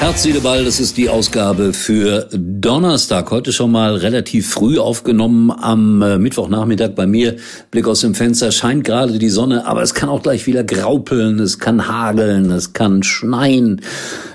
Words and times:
Herz, 0.00 0.26
Ball, 0.42 0.64
das 0.64 0.80
ist 0.80 0.96
die 0.96 1.10
Ausgabe 1.10 1.74
für 1.74 2.26
Donnerstag. 2.32 3.30
Heute 3.30 3.52
schon 3.52 3.70
mal 3.70 3.96
relativ 3.96 4.48
früh 4.48 4.78
aufgenommen 4.78 5.50
am 5.50 6.00
äh, 6.00 6.16
Mittwochnachmittag 6.16 6.92
bei 6.94 7.06
mir. 7.06 7.36
Blick 7.70 7.86
aus 7.86 8.00
dem 8.00 8.14
Fenster, 8.14 8.50
scheint 8.50 8.84
gerade 8.84 9.18
die 9.18 9.28
Sonne, 9.28 9.66
aber 9.66 9.82
es 9.82 9.92
kann 9.92 10.08
auch 10.08 10.22
gleich 10.22 10.46
wieder 10.46 10.64
graupeln, 10.64 11.38
es 11.38 11.58
kann 11.58 11.86
hageln, 11.86 12.50
es 12.50 12.72
kann 12.72 13.02
schneien. 13.02 13.82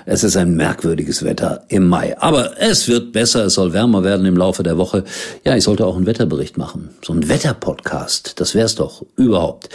Es 0.06 0.24
ist 0.24 0.38
ein 0.38 0.56
merkwürdiges 0.56 1.26
Wetter 1.26 1.66
im 1.68 1.88
Mai. 1.88 2.16
Aber 2.20 2.62
es 2.62 2.88
wird 2.88 3.12
besser, 3.12 3.46
es 3.46 3.56
soll 3.56 3.74
wärmer 3.74 4.04
werden 4.04 4.28
im 4.28 4.38
Laufe 4.38 4.62
der 4.62 4.78
Woche. 4.78 5.04
Ja, 5.44 5.56
ich 5.56 5.64
sollte 5.64 5.88
auch 5.88 5.96
einen 5.96 6.06
Wetterbericht 6.06 6.60
machen. 6.60 6.90
So 7.04 7.12
ein 7.12 7.28
Wetterpodcast, 7.28 8.40
das 8.40 8.54
wär's 8.54 8.76
doch 8.76 9.04
überhaupt. 9.18 9.70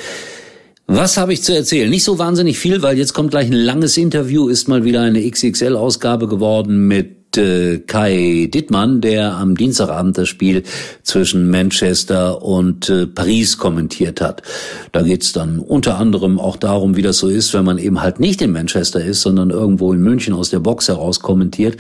Was 0.93 1.17
habe 1.17 1.33
ich 1.33 1.45
zu 1.45 1.55
erzählen? 1.55 1.89
Nicht 1.89 2.03
so 2.03 2.19
wahnsinnig 2.19 2.59
viel, 2.59 2.83
weil 2.83 2.99
jetzt 2.99 3.13
kommt 3.13 3.31
gleich 3.31 3.47
ein 3.47 3.53
langes 3.53 3.97
Interview, 3.97 4.49
ist 4.49 4.67
mal 4.67 4.83
wieder 4.83 5.03
eine 5.03 5.21
XXL-Ausgabe 5.23 6.27
geworden 6.27 6.89
mit 6.89 7.39
äh, 7.39 7.79
Kai 7.79 8.51
Dittmann, 8.53 9.01
der 9.01 9.35
am 9.35 9.57
Dienstagabend 9.57 10.19
das 10.19 10.29
Spiel 10.29 10.65
zwischen 11.05 11.49
Manchester 11.49 12.43
und 12.43 12.91
äh, 12.91 13.07
Paris 13.07 13.57
kommentiert 13.57 14.21
hat. 14.21 14.43
Da 14.91 15.03
geht's 15.03 15.33
dann 15.33 15.61
unter 15.61 15.97
anderem 15.97 16.41
auch 16.41 16.57
darum, 16.57 16.97
wie 16.97 17.03
das 17.03 17.19
so 17.19 17.29
ist, 17.29 17.55
wenn 17.55 17.65
man 17.65 17.79
eben 17.79 18.03
halt 18.03 18.19
nicht 18.19 18.43
in 18.43 18.51
Manchester 18.51 19.03
ist, 19.05 19.21
sondern 19.21 19.51
irgendwo 19.51 19.93
in 19.93 20.03
München 20.03 20.35
aus 20.35 20.51
der 20.51 20.59
Box 20.59 20.89
heraus 20.89 21.21
kommentiert. 21.21 21.77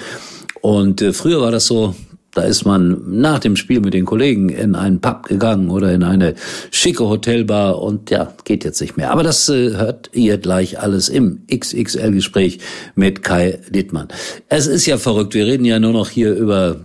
Und 0.60 1.02
äh, 1.02 1.12
früher 1.12 1.40
war 1.40 1.50
das 1.50 1.66
so, 1.66 1.96
da 2.34 2.42
ist 2.42 2.64
man 2.64 3.20
nach 3.20 3.40
dem 3.40 3.56
Spiel 3.56 3.80
mit 3.80 3.94
den 3.94 4.04
Kollegen 4.04 4.50
in 4.50 4.74
einen 4.74 5.00
Pub 5.00 5.24
gegangen 5.24 5.70
oder 5.70 5.92
in 5.92 6.02
eine 6.02 6.34
schicke 6.70 7.08
Hotelbar 7.08 7.82
und 7.82 8.10
ja, 8.10 8.32
geht 8.44 8.64
jetzt 8.64 8.80
nicht 8.80 8.96
mehr. 8.96 9.10
Aber 9.10 9.22
das 9.22 9.48
äh, 9.48 9.76
hört 9.76 10.10
ihr 10.12 10.38
gleich 10.38 10.78
alles 10.78 11.08
im 11.08 11.40
XXL-Gespräch 11.52 12.60
mit 12.94 13.22
Kai 13.22 13.58
Dittmann. 13.70 14.08
Es 14.48 14.66
ist 14.66 14.86
ja 14.86 14.96
verrückt, 14.96 15.34
wir 15.34 15.46
reden 15.46 15.64
ja 15.64 15.80
nur 15.80 15.92
noch 15.92 16.08
hier 16.08 16.34
über 16.34 16.76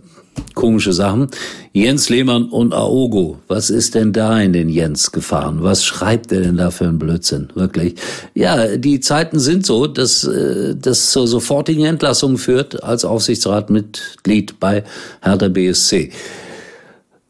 komische 0.54 0.94
Sachen. 0.94 1.28
Jens 1.74 2.10
Lehmann 2.10 2.46
und 2.46 2.74
Aogo, 2.74 3.40
was 3.48 3.70
ist 3.70 3.96
denn 3.96 4.14
da 4.14 4.40
in 4.40 4.54
den 4.54 4.70
Jens 4.70 5.12
gefahren? 5.12 5.58
Was 5.62 5.84
schreibt 5.84 6.32
er 6.32 6.42
denn 6.42 6.58
da 6.58 6.72
für 6.72 6.86
einen 6.86 7.00
Blödsinn? 7.00 7.50
Wirklich. 7.54 7.96
Ja, 8.34 8.78
die 8.78 9.00
Zeiten 9.00 9.40
sind 9.40 9.66
so, 9.66 9.88
dass 9.88 10.24
äh, 10.24 10.76
das 10.76 11.12
zur 11.12 11.28
sofortigen 11.28 11.86
Entlassung 11.86 12.38
führt 12.38 12.84
als 12.84 13.06
Aufsichtsratmitglied 13.06 14.60
bei 14.60 14.84
Hertha 15.22 15.50
BSC. 15.50 16.12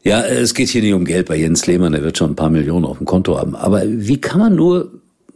Ja, 0.02 0.22
es 0.22 0.54
geht 0.54 0.68
hier 0.68 0.82
nicht 0.82 0.94
um 0.94 1.04
Geld 1.04 1.26
bei 1.26 1.36
Jens 1.36 1.66
Lehmann, 1.66 1.92
er 1.92 2.04
wird 2.04 2.16
schon 2.16 2.30
ein 2.30 2.36
paar 2.36 2.50
Millionen 2.50 2.84
auf 2.84 2.98
dem 2.98 3.06
Konto 3.06 3.38
haben. 3.38 3.56
Aber 3.56 3.82
wie 3.84 4.20
kann 4.20 4.38
man 4.38 4.54
nur, 4.54 4.92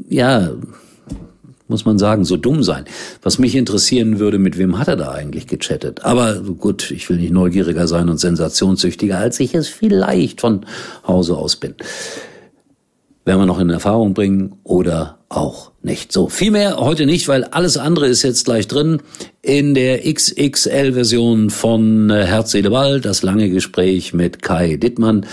ja, 0.09 0.53
muss 1.71 1.85
man 1.85 1.99
sagen, 1.99 2.25
so 2.25 2.37
dumm 2.37 2.63
sein. 2.63 2.85
Was 3.23 3.39
mich 3.39 3.55
interessieren 3.55 4.19
würde, 4.19 4.39
mit 4.39 4.59
wem 4.59 4.79
hat 4.79 4.89
er 4.89 4.97
da 4.97 5.13
eigentlich 5.13 5.47
gechattet? 5.47 6.05
Aber 6.05 6.41
gut, 6.41 6.91
ich 6.91 7.09
will 7.09 7.17
nicht 7.17 7.33
neugieriger 7.33 7.89
sein 7.89 8.09
und 8.09 8.19
sensationssüchtiger, 8.19 9.19
als 9.19 9.41
ich 9.41 9.55
es 9.55 9.69
vielleicht 9.69 10.41
von 10.41 10.67
Hause 11.07 11.37
aus 11.37 11.57
bin. 11.57 11.75
Werden 13.25 13.41
wir 13.41 13.47
noch 13.47 13.61
in 13.61 13.71
Erfahrung 13.71 14.13
bringen 14.13 14.57
oder 14.65 15.19
auch 15.31 15.71
nicht. 15.83 16.13
So, 16.13 16.29
viel 16.29 16.51
mehr 16.51 16.77
heute 16.79 17.07
nicht, 17.07 17.29
weil 17.29 17.45
alles 17.45 17.77
andere 17.77 18.07
ist 18.09 18.23
jetzt 18.23 18.45
gleich 18.45 18.67
drin 18.67 19.01
in 19.41 19.75
der 19.75 20.01
XXL-Version 20.13 21.51
von 21.51 22.11
äh, 22.11 22.25
Herz, 22.25 22.51
Seele, 22.51 22.71
Ball, 22.71 23.01
das 23.01 23.23
lange 23.23 23.49
Gespräch 23.49 24.13
mit 24.13 24.43
Kai 24.43 24.77
Dittmann. 24.77 25.27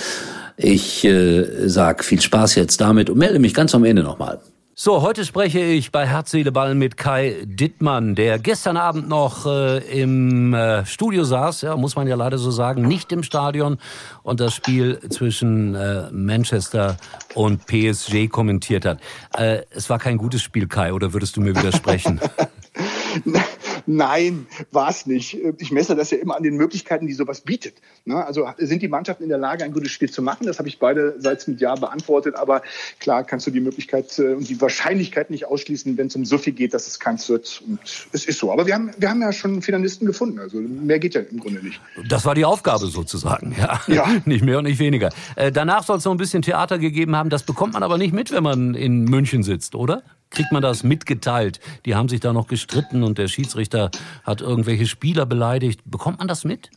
Ich 0.56 1.04
äh, 1.04 1.68
sag 1.68 2.04
viel 2.04 2.22
Spaß 2.22 2.56
jetzt 2.56 2.80
damit 2.80 3.10
und 3.10 3.18
melde 3.18 3.40
mich 3.40 3.53
ganz 3.53 3.74
am 3.76 3.84
Ende 3.84 4.03
nochmal. 4.03 4.40
So, 4.80 5.02
heute 5.02 5.26
spreche 5.26 5.60
ich 5.60 5.92
bei 5.92 6.06
Herz, 6.06 6.30
Seele, 6.30 6.52
Ball 6.52 6.76
mit 6.76 6.98
Kai 6.98 7.38
Dittmann, 7.46 8.14
der 8.14 8.38
gestern 8.38 8.78
Abend 8.78 9.10
noch 9.10 9.48
äh, 9.48 9.80
im 9.80 10.54
äh, 10.54 10.86
Studio 10.86 11.24
saß, 11.24 11.64
ja, 11.64 11.76
muss 11.76 11.96
man 11.96 12.08
ja 12.08 12.16
leider 12.16 12.38
so 12.38 12.52
sagen, 12.52 12.84
nicht 12.84 13.12
im 13.12 13.24
Stadion 13.24 13.80
und 14.22 14.40
das 14.40 14.54
Spiel 14.54 15.00
zwischen 15.10 15.74
äh, 15.74 16.12
Manchester 16.12 16.98
und 17.34 17.66
PSG 17.66 18.30
kommentiert 18.30 18.86
hat. 18.86 19.00
Äh, 19.36 19.64
es 19.72 19.90
war 19.90 19.98
kein 19.98 20.20
gutes 20.20 20.44
Spiel, 20.44 20.68
Kai, 20.68 20.94
oder 20.94 21.12
würdest 21.12 21.38
du 21.38 21.42
mir 21.42 21.56
widersprechen? 21.56 22.22
Nein, 23.90 24.48
war 24.72 24.90
es 24.90 25.06
nicht. 25.06 25.38
Ich 25.59 25.72
messe 25.72 25.96
das 25.96 26.12
ja 26.12 26.18
immer 26.18 26.36
an 26.36 26.44
den 26.44 26.58
Möglichkeiten, 26.58 27.08
die 27.08 27.14
sowas 27.14 27.40
bietet. 27.40 27.75
Ne? 28.03 28.24
Also 28.24 28.46
sind 28.58 28.81
die 28.81 28.90
Mannschaften 28.90 29.24
in 29.24 29.30
der 29.30 29.38
Lage, 29.38 29.64
ein 29.64 29.72
gutes 29.72 29.92
Spiel 29.92 30.12
zu 30.12 30.22
machen? 30.22 30.46
Das 30.46 30.59
habe 30.59 30.68
ich 30.68 30.78
beiderseits 30.78 31.48
mit 31.48 31.62
Ja 31.62 31.74
beantwortet. 31.75 32.36
Aber 32.36 32.62
klar 33.00 33.24
kannst 33.24 33.47
du 33.47 33.52
die 33.52 33.62
Möglichkeit 33.62 34.20
äh, 34.20 34.34
und 34.34 34.50
die 34.50 34.59
Wahrscheinlichkeit 34.59 35.30
nicht 35.30 35.46
ausschließen, 35.46 35.97
wenn 35.97 36.08
es 36.08 36.16
um 36.18 36.26
so 36.26 36.38
viel 36.38 36.52
geht, 36.52 36.74
dass 36.74 36.88
es 36.88 37.00
keins 37.00 37.30
wird. 37.30 37.64
Und 37.66 37.80
es 38.12 38.26
ist 38.26 38.40
so. 38.40 38.52
Aber 38.52 38.68
wir 38.68 38.74
haben, 38.74 38.92
wir 38.97 39.09
haben 39.09 39.22
ja 39.22 39.31
schon 39.31 39.62
Finalisten 39.62 40.06
gefunden. 40.06 40.40
Also 40.40 40.59
mehr 40.59 41.00
geht 41.00 41.16
ja 41.16 41.22
im 41.22 41.40
Grunde 41.40 41.64
nicht. 41.64 41.80
Das 42.09 42.26
war 42.26 42.36
die 42.36 42.44
Aufgabe 42.44 42.88
sozusagen. 42.88 43.56
Ja, 43.58 43.81
ja. 43.88 44.06
nicht 44.26 44.44
mehr 44.44 44.58
und 44.58 44.66
nicht 44.66 44.80
weniger. 44.80 45.12
Äh, 45.38 45.53
danach 45.53 45.86
soll 45.86 46.00
es 46.00 46.03
noch 46.06 46.12
ein 46.12 46.18
bisschen 46.18 46.42
Theater 46.42 46.78
gegeben 46.78 47.16
haben. 47.16 47.30
Das 47.30 47.44
bekommt 47.44 47.72
man 47.74 47.84
aber 47.84 47.97
nicht 47.97 48.14
mit, 48.14 48.34
wenn 48.34 48.44
man 48.44 48.76
in 48.76 49.06
München 49.06 49.44
sitzt, 49.44 49.76
oder? 49.76 50.03
Kriegt 50.30 50.52
man 50.52 50.62
das 50.62 50.84
mitgeteilt? 50.84 51.60
Die 51.86 51.96
haben 51.96 52.10
sich 52.10 52.20
da 52.20 52.34
noch 52.34 52.48
gestritten 52.48 53.04
und 53.04 53.18
der 53.18 53.28
Schiedsrichter 53.28 53.92
hat 54.24 54.42
irgendwelche 54.42 54.88
Spieler 54.88 55.26
beleidigt. 55.26 55.82
Bekommt 55.86 56.20
man 56.20 56.28
das 56.28 56.44
mit? 56.44 56.70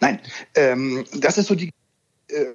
Nein, 0.00 0.20
ähm, 0.54 1.04
das 1.14 1.38
ist 1.38 1.46
so 1.46 1.54
die. 1.54 1.70
Äh, 2.28 2.54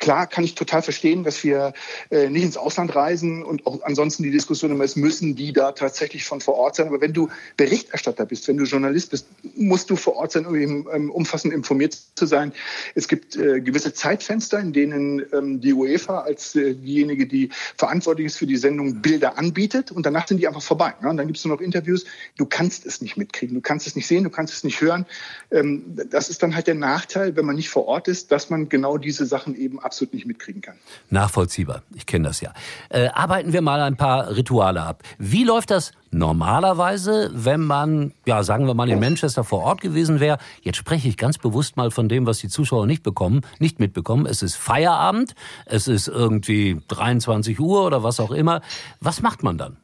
Klar 0.00 0.26
kann 0.26 0.44
ich 0.44 0.54
total 0.54 0.80
verstehen, 0.82 1.24
dass 1.24 1.44
wir 1.44 1.74
äh, 2.10 2.30
nicht 2.30 2.42
ins 2.42 2.56
Ausland 2.56 2.96
reisen 2.96 3.44
und 3.44 3.66
auch 3.66 3.82
ansonsten 3.82 4.22
die 4.22 4.30
Diskussion 4.30 4.70
immer 4.70 4.84
ist, 4.84 4.96
müssen 4.96 5.36
die 5.36 5.52
da 5.52 5.72
tatsächlich 5.72 6.24
von 6.24 6.40
vor 6.40 6.54
Ort 6.54 6.76
sein. 6.76 6.88
Aber 6.88 7.02
wenn 7.02 7.12
du 7.12 7.28
Berichterstatter 7.58 8.24
bist, 8.24 8.48
wenn 8.48 8.56
du 8.56 8.64
Journalist 8.64 9.10
bist, 9.10 9.26
musst 9.56 9.90
du 9.90 9.96
vor 9.96 10.16
Ort 10.16 10.32
sein, 10.32 10.46
um 10.46 10.56
ähm, 10.56 11.10
umfassend 11.10 11.52
informiert 11.52 11.98
zu 12.14 12.24
sein. 12.24 12.52
Es 12.94 13.08
gibt 13.08 13.36
äh, 13.36 13.60
gewisse 13.60 13.92
Zeitfenster, 13.92 14.58
in 14.58 14.72
denen 14.72 15.22
ähm, 15.34 15.60
die 15.60 15.74
UEFA 15.74 16.20
als 16.20 16.56
äh, 16.56 16.74
diejenige, 16.74 17.26
die 17.26 17.50
verantwortlich 17.76 18.26
ist 18.26 18.38
für 18.38 18.46
die 18.46 18.56
Sendung, 18.56 19.02
Bilder 19.02 19.36
anbietet 19.36 19.92
und 19.92 20.06
danach 20.06 20.26
sind 20.26 20.38
die 20.38 20.48
einfach 20.48 20.62
vorbei. 20.62 20.94
Ne? 21.02 21.10
Und 21.10 21.18
dann 21.18 21.26
gibt 21.26 21.38
es 21.38 21.44
nur 21.44 21.54
noch 21.54 21.62
Interviews. 21.62 22.06
Du 22.38 22.46
kannst 22.46 22.86
es 22.86 23.02
nicht 23.02 23.18
mitkriegen, 23.18 23.54
du 23.54 23.60
kannst 23.60 23.86
es 23.86 23.96
nicht 23.96 24.06
sehen, 24.06 24.24
du 24.24 24.30
kannst 24.30 24.54
es 24.54 24.64
nicht 24.64 24.80
hören. 24.80 25.04
Ähm, 25.50 25.84
das 26.08 26.30
ist 26.30 26.42
dann 26.42 26.54
halt 26.54 26.68
der 26.68 26.74
Nachteil, 26.74 27.36
wenn 27.36 27.44
man 27.44 27.56
nicht 27.56 27.68
vor 27.68 27.86
Ort 27.86 28.08
ist, 28.08 28.32
dass 28.32 28.48
man 28.48 28.70
genau 28.70 28.96
diese 28.96 29.26
Sachen 29.26 29.54
eben 29.56 29.78
absolut 29.90 30.14
nicht 30.14 30.24
mitkriegen 30.24 30.62
kann. 30.62 30.76
Nachvollziehbar, 31.10 31.82
ich 31.96 32.06
kenne 32.06 32.28
das 32.28 32.40
ja. 32.40 32.52
Äh, 32.90 33.08
arbeiten 33.08 33.52
wir 33.52 33.60
mal 33.60 33.80
ein 33.80 33.96
paar 33.96 34.36
Rituale 34.36 34.82
ab. 34.82 35.02
Wie 35.18 35.42
läuft 35.42 35.72
das 35.72 35.90
normalerweise, 36.12 37.30
wenn 37.34 37.62
man, 37.62 38.12
ja, 38.24 38.44
sagen 38.44 38.68
wir 38.68 38.74
mal, 38.74 38.88
in 38.88 39.00
Manchester 39.00 39.42
vor 39.42 39.64
Ort 39.64 39.80
gewesen 39.80 40.20
wäre? 40.20 40.38
Jetzt 40.62 40.76
spreche 40.76 41.08
ich 41.08 41.16
ganz 41.16 41.38
bewusst 41.38 41.76
mal 41.76 41.90
von 41.90 42.08
dem, 42.08 42.24
was 42.24 42.38
die 42.38 42.48
Zuschauer 42.48 42.86
nicht 42.86 43.02
bekommen, 43.02 43.40
nicht 43.58 43.80
mitbekommen. 43.80 44.26
Es 44.26 44.42
ist 44.42 44.54
Feierabend, 44.54 45.34
es 45.66 45.88
ist 45.88 46.06
irgendwie 46.06 46.80
23 46.86 47.58
Uhr 47.58 47.84
oder 47.84 48.04
was 48.04 48.20
auch 48.20 48.30
immer. 48.30 48.60
Was 49.00 49.22
macht 49.22 49.42
man 49.42 49.58
dann? 49.58 49.76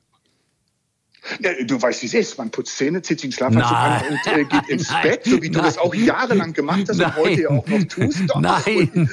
Ja, 1.41 1.51
du 1.65 1.81
weißt, 1.81 2.03
wie 2.03 2.07
es 2.07 2.15
ist. 2.15 2.39
Man 2.39 2.51
putzt 2.51 2.77
Zähne, 2.77 3.03
zieht 3.03 3.21
sich 3.21 3.31
den 3.31 3.33
Schlafanzug 3.33 3.73
an 3.73 4.03
und 4.11 4.33
äh, 4.33 4.45
geht 4.45 4.69
ins 4.69 4.91
Nein. 4.91 5.03
Bett, 5.03 5.25
so 5.25 5.43
wie 5.43 5.51
du 5.51 5.59
Nein. 5.59 5.67
das 5.67 5.79
auch 5.79 5.95
jahrelang 5.95 6.53
gemacht 6.53 6.85
hast 6.89 6.99
Nein. 6.99 7.09
und 7.09 7.17
heute 7.17 7.43
ja 7.43 7.51
auch 7.51 7.67
noch 7.67 7.85
tust. 7.85 8.23
Doch. 8.29 8.41
Nein. 8.41 8.91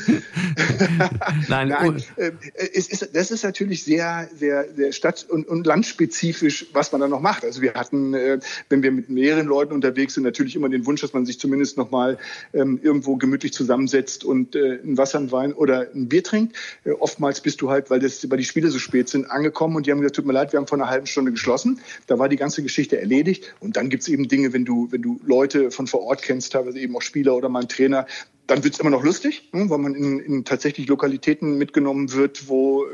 Nein. 1.47 1.67
Nein. 1.69 2.03
Äh, 2.15 2.31
es 2.73 2.87
ist, 2.87 3.09
das 3.13 3.31
ist 3.31 3.43
natürlich 3.43 3.83
sehr, 3.83 4.29
sehr, 4.35 4.65
sehr 4.75 4.91
stadt- 4.91 5.25
und, 5.29 5.47
und 5.47 5.65
landspezifisch, 5.65 6.67
was 6.73 6.91
man 6.91 7.01
da 7.01 7.07
noch 7.07 7.21
macht. 7.21 7.43
Also 7.43 7.61
wir 7.61 7.73
hatten, 7.73 8.13
äh, 8.13 8.39
wenn 8.69 8.83
wir 8.83 8.91
mit 8.91 9.09
mehreren 9.09 9.47
Leuten 9.47 9.73
unterwegs 9.73 10.13
sind, 10.13 10.23
natürlich 10.23 10.55
immer 10.55 10.69
den 10.69 10.85
Wunsch, 10.85 11.01
dass 11.01 11.13
man 11.13 11.25
sich 11.25 11.39
zumindest 11.39 11.77
noch 11.77 11.91
mal 11.91 12.17
ähm, 12.53 12.79
irgendwo 12.81 13.15
gemütlich 13.17 13.53
zusammensetzt 13.53 14.23
und 14.23 14.55
äh, 14.55 14.79
ein 14.83 14.97
Wasser, 14.97 15.19
ein 15.19 15.31
Wein 15.31 15.53
oder 15.53 15.87
ein 15.93 16.07
Bier 16.07 16.23
trinkt. 16.23 16.55
Äh, 16.83 16.91
oftmals 16.91 17.41
bist 17.41 17.61
du 17.61 17.69
halt, 17.69 17.89
weil, 17.89 17.99
das, 17.99 18.29
weil 18.29 18.37
die 18.37 18.43
Spiele 18.43 18.69
so 18.69 18.79
spät 18.79 19.09
sind, 19.09 19.29
angekommen 19.29 19.75
und 19.75 19.85
die 19.85 19.91
haben 19.91 19.99
gesagt, 19.99 20.15
tut 20.15 20.25
mir 20.25 20.33
leid, 20.33 20.53
wir 20.53 20.59
haben 20.59 20.67
vor 20.67 20.77
einer 20.77 20.89
halben 20.89 21.07
Stunde 21.07 21.31
geschlossen. 21.31 21.79
Da 22.07 22.19
war 22.19 22.29
die 22.29 22.35
ganze 22.35 22.63
Geschichte 22.63 22.99
erledigt. 22.99 23.55
Und 23.59 23.77
dann 23.77 23.89
gibt 23.89 24.03
es 24.03 24.09
eben 24.09 24.27
Dinge, 24.27 24.53
wenn 24.53 24.65
du, 24.65 24.91
wenn 24.91 25.01
du 25.01 25.19
Leute 25.25 25.71
von 25.71 25.87
vor 25.87 26.01
Ort 26.01 26.21
kennst, 26.21 26.53
teilweise 26.53 26.79
eben 26.79 26.95
auch 26.95 27.01
Spieler 27.01 27.35
oder 27.35 27.49
mal 27.49 27.59
einen 27.59 27.69
Trainer, 27.69 28.05
dann 28.47 28.63
wird 28.63 28.73
es 28.73 28.79
immer 28.79 28.89
noch 28.89 29.03
lustig, 29.03 29.49
ne, 29.53 29.69
weil 29.69 29.77
man 29.77 29.95
in, 29.95 30.19
in 30.19 30.45
tatsächlich 30.45 30.87
Lokalitäten 30.87 31.57
mitgenommen 31.57 32.11
wird, 32.13 32.47
wo 32.47 32.85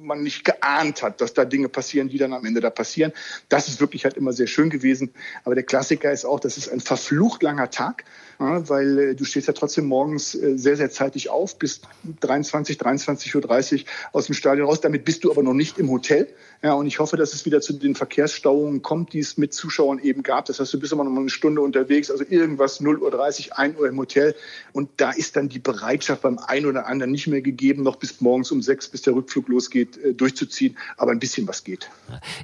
man 0.00 0.22
nicht 0.22 0.44
geahnt 0.44 1.02
hat, 1.02 1.20
dass 1.20 1.34
da 1.34 1.44
Dinge 1.44 1.68
passieren, 1.68 2.08
die 2.08 2.18
dann 2.18 2.32
am 2.32 2.44
Ende 2.44 2.60
da 2.60 2.70
passieren. 2.70 3.12
Das 3.48 3.68
ist 3.68 3.80
wirklich 3.80 4.04
halt 4.04 4.16
immer 4.16 4.32
sehr 4.32 4.46
schön 4.46 4.70
gewesen. 4.70 5.12
Aber 5.44 5.54
der 5.54 5.64
Klassiker 5.64 6.12
ist 6.12 6.24
auch, 6.24 6.40
das 6.40 6.56
ist 6.56 6.68
ein 6.68 6.80
verflucht 6.80 7.42
langer 7.42 7.70
Tag 7.70 8.04
ja, 8.40 8.68
weil 8.68 8.98
äh, 8.98 9.14
du 9.14 9.24
stehst 9.24 9.46
ja 9.46 9.52
trotzdem 9.52 9.86
morgens 9.86 10.34
äh, 10.34 10.56
sehr, 10.56 10.76
sehr 10.76 10.90
zeitig 10.90 11.30
auf, 11.30 11.58
bis 11.58 11.82
23, 12.20 12.78
23.30 12.78 13.74
Uhr 13.74 13.84
aus 14.12 14.26
dem 14.26 14.34
Stadion 14.34 14.66
raus. 14.66 14.80
Damit 14.80 15.04
bist 15.04 15.24
du 15.24 15.30
aber 15.30 15.42
noch 15.42 15.54
nicht 15.54 15.78
im 15.78 15.90
Hotel. 15.90 16.28
Ja, 16.62 16.72
und 16.74 16.86
ich 16.86 16.98
hoffe, 16.98 17.16
dass 17.16 17.34
es 17.34 17.44
wieder 17.44 17.60
zu 17.60 17.74
den 17.74 17.94
Verkehrsstauungen 17.94 18.82
kommt, 18.82 19.12
die 19.12 19.18
es 19.18 19.36
mit 19.36 19.52
Zuschauern 19.52 19.98
eben 19.98 20.22
gab. 20.22 20.46
Das 20.46 20.60
heißt, 20.60 20.72
du 20.72 20.80
bist 20.80 20.92
immer 20.92 21.04
noch 21.04 21.10
mal 21.10 21.20
eine 21.20 21.30
Stunde 21.30 21.60
unterwegs, 21.60 22.10
also 22.10 22.24
irgendwas 22.28 22.80
0.30 22.80 23.50
Uhr, 23.50 23.58
1 23.58 23.78
Uhr 23.78 23.88
im 23.88 23.98
Hotel. 23.98 24.34
Und 24.72 24.93
da 24.96 25.10
ist 25.10 25.36
dann 25.36 25.48
die 25.48 25.58
Bereitschaft 25.58 26.22
beim 26.22 26.38
einen 26.38 26.66
oder 26.66 26.86
anderen 26.86 27.12
nicht 27.12 27.26
mehr 27.26 27.42
gegeben, 27.42 27.82
noch 27.82 27.96
bis 27.96 28.20
morgens 28.20 28.50
um 28.50 28.62
sechs, 28.62 28.88
bis 28.88 29.02
der 29.02 29.14
Rückflug 29.14 29.48
losgeht, 29.48 29.96
äh, 29.98 30.14
durchzuziehen. 30.14 30.76
Aber 30.96 31.12
ein 31.12 31.18
bisschen 31.18 31.46
was 31.48 31.64
geht. 31.64 31.90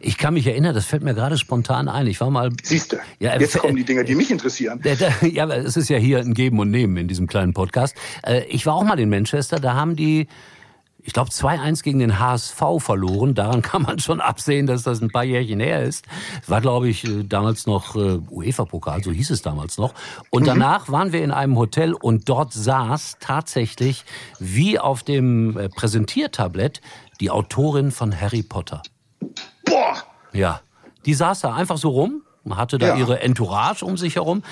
Ich 0.01 0.19
kann 0.19 0.35
mich 0.35 0.47
erinnern, 0.47 0.75
das 0.75 0.87
fällt 0.87 1.03
mir 1.03 1.15
gerade 1.15 1.39
spontan 1.39 1.89
ein. 1.89 2.07
Ich 2.07 2.21
war 2.21 2.31
mal. 2.31 2.51
Siehst 2.63 2.93
du, 2.93 2.97
ja, 3.19 3.39
jetzt 3.39 3.59
kommen 3.59 3.77
die 3.77 3.85
Dinge, 3.85 4.05
die 4.05 4.15
mich 4.15 4.31
interessieren. 4.31 4.81
Ja, 5.31 5.49
es 5.49 5.77
ist 5.77 5.89
ja 5.89 5.97
hier 5.97 6.19
ein 6.19 6.35
Geben 6.35 6.59
und 6.59 6.71
Nehmen 6.71 6.97
in 6.97 7.09
diesem 7.09 7.27
kleinen 7.27 7.53
Podcast. 7.53 7.95
Äh, 8.23 8.45
ich 8.47 8.67
war 8.67 8.75
auch 8.75 8.85
mal 8.85 8.99
in 8.99 9.09
Manchester, 9.09 9.59
da 9.59 9.75
haben 9.75 9.97
die 9.97 10.27
ich 11.03 11.13
glaube, 11.13 11.31
2-1 11.31 11.83
gegen 11.83 11.99
den 11.99 12.19
HSV 12.19 12.63
verloren. 12.79 13.35
Daran 13.35 13.63
kann 13.71 13.83
man 13.83 13.99
schon 13.99 14.21
absehen, 14.21 14.67
dass 14.67 14.83
das 14.83 15.01
ein 15.01 15.11
paar 15.11 15.25
Jährchen 15.25 15.61
her 15.61 15.83
ist. 15.83 16.07
War, 16.47 16.61
glaube 16.61 16.89
ich, 16.89 17.05
äh, 17.05 17.25
damals 17.25 17.67
noch 17.67 17.97
äh, 17.97 18.19
UEFA-Pokal, 18.31 19.03
so 19.03 19.11
hieß 19.11 19.31
es 19.31 19.43
damals 19.43 19.79
noch. 19.79 19.95
Und 20.31 20.43
mhm. 20.43 20.47
danach 20.47 20.91
waren 20.91 21.13
wir 21.13 21.23
in 21.23 21.31
einem 21.31 21.57
Hotel 21.57 21.95
und 21.95 22.29
dort 22.29 22.53
saß 22.53 23.17
tatsächlich 23.21 24.05
wie 24.39 24.79
auf 24.79 25.03
dem 25.03 25.59
Präsentiertablett 25.77 26.81
die 27.21 27.31
Autorin 27.31 27.91
von 27.91 28.19
Harry 28.19 28.43
Potter. 28.43 28.83
Boah! 29.65 29.97
Ja, 30.33 30.61
die 31.05 31.15
saß 31.15 31.41
da 31.41 31.55
einfach 31.55 31.79
so 31.79 31.91
rum 31.91 32.23
hatte 32.51 32.79
da 32.79 32.89
ja. 32.89 32.97
ihre 32.97 33.21
Entourage 33.21 33.85
um 33.85 33.97
sich 33.97 34.17
herum. 34.17 34.43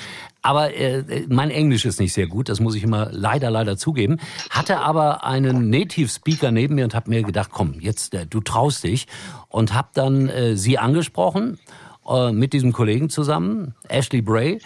Aber 0.43 0.75
äh, 0.75 1.27
mein 1.29 1.51
Englisch 1.51 1.85
ist 1.85 1.99
nicht 2.01 2.13
sehr 2.13 2.27
gut, 2.27 2.49
das 2.49 2.61
muss 2.61 2.75
ich 2.75 2.83
immer 2.83 3.09
leider, 3.11 3.51
leider 3.51 3.77
zugeben. 3.77 4.19
Hatte 4.51 4.79
aber 4.79 5.25
einen 5.25 5.69
Native 5.71 6.09
Speaker 6.09 6.51
neben 6.51 6.77
mir 6.77 6.85
und 6.85 6.95
habe 6.95 7.11
mir 7.11 7.23
gedacht, 7.23 7.51
komm, 7.53 7.81
jetzt, 7.81 8.15
äh, 8.15 8.27
du 8.27 8.41
traust 8.41 8.85
dich. 8.85 9.07
Und 9.49 9.75
habe 9.75 9.89
dann 9.95 10.29
äh, 10.29 10.57
sie 10.57 10.79
angesprochen 10.79 11.59
äh, 12.09 12.33
mit 12.33 12.53
diesem 12.53 12.73
Kollegen 12.73 13.11
zusammen, 13.11 13.75
Ashley 13.89 14.23
Bray. 14.23 14.61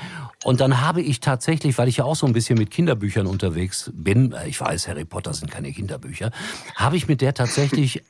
Und 0.44 0.60
dann 0.60 0.80
habe 0.80 1.02
ich 1.02 1.20
tatsächlich, 1.20 1.76
weil 1.78 1.88
ich 1.88 1.98
ja 1.98 2.04
auch 2.04 2.16
so 2.16 2.26
ein 2.26 2.32
bisschen 2.32 2.58
mit 2.58 2.70
Kinderbüchern 2.70 3.26
unterwegs 3.26 3.90
bin, 3.94 4.32
äh, 4.32 4.48
ich 4.48 4.60
weiß, 4.60 4.88
Harry 4.88 5.04
Potter 5.04 5.34
sind 5.34 5.50
keine 5.50 5.72
Kinderbücher, 5.72 6.30
habe 6.76 6.96
ich 6.96 7.08
mit 7.08 7.20
der 7.20 7.34
tatsächlich 7.34 7.96
äh, 7.96 8.02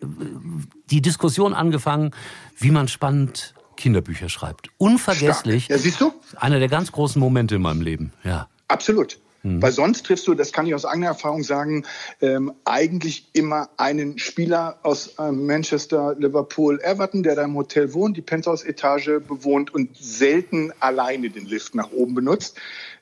die 0.91 1.01
Diskussion 1.01 1.55
angefangen, 1.55 2.11
wie 2.59 2.71
man 2.71 2.89
spannend 2.89 3.55
Kinderbücher 3.77 4.29
schreibt. 4.29 4.69
Unvergesslich. 4.79 5.65
Stark. 5.65 5.79
Ja, 5.79 5.83
siehst 5.83 6.01
du? 6.01 6.13
Einer 6.37 6.59
der 6.59 6.69
ganz 6.69 6.93
großen 6.93 7.21
Momente 7.21 7.57
in 7.57 7.63
meinem 7.63 7.81
Leben. 7.81 8.13
Ja. 8.25 8.49
Absolut. 8.69 9.19
Hm. 9.43 9.61
Weil 9.61 9.73
sonst 9.73 10.07
triffst 10.07 10.27
du, 10.29 10.35
das 10.35 10.53
kann 10.53 10.67
ich 10.67 10.75
aus 10.75 10.85
eigener 10.85 11.09
Erfahrung 11.09 11.43
sagen, 11.43 11.85
ähm, 12.21 12.53
eigentlich 12.65 13.29
immer 13.33 13.71
einen 13.77 14.19
Spieler 14.19 14.79
aus 14.83 15.17
ähm, 15.19 15.47
Manchester, 15.47 16.15
Liverpool, 16.19 16.81
Everton, 16.83 17.23
der 17.23 17.35
da 17.35 17.43
im 17.43 17.57
Hotel 17.57 17.93
wohnt, 17.93 18.17
die 18.17 18.23
Penthouse-Etage 18.23 19.21
bewohnt 19.27 19.75
und 19.75 19.97
selten 19.97 20.73
alleine 20.79 21.29
den 21.31 21.47
Lift 21.47 21.75
nach 21.75 21.91
oben 21.91 22.15
benutzt. 22.15 22.59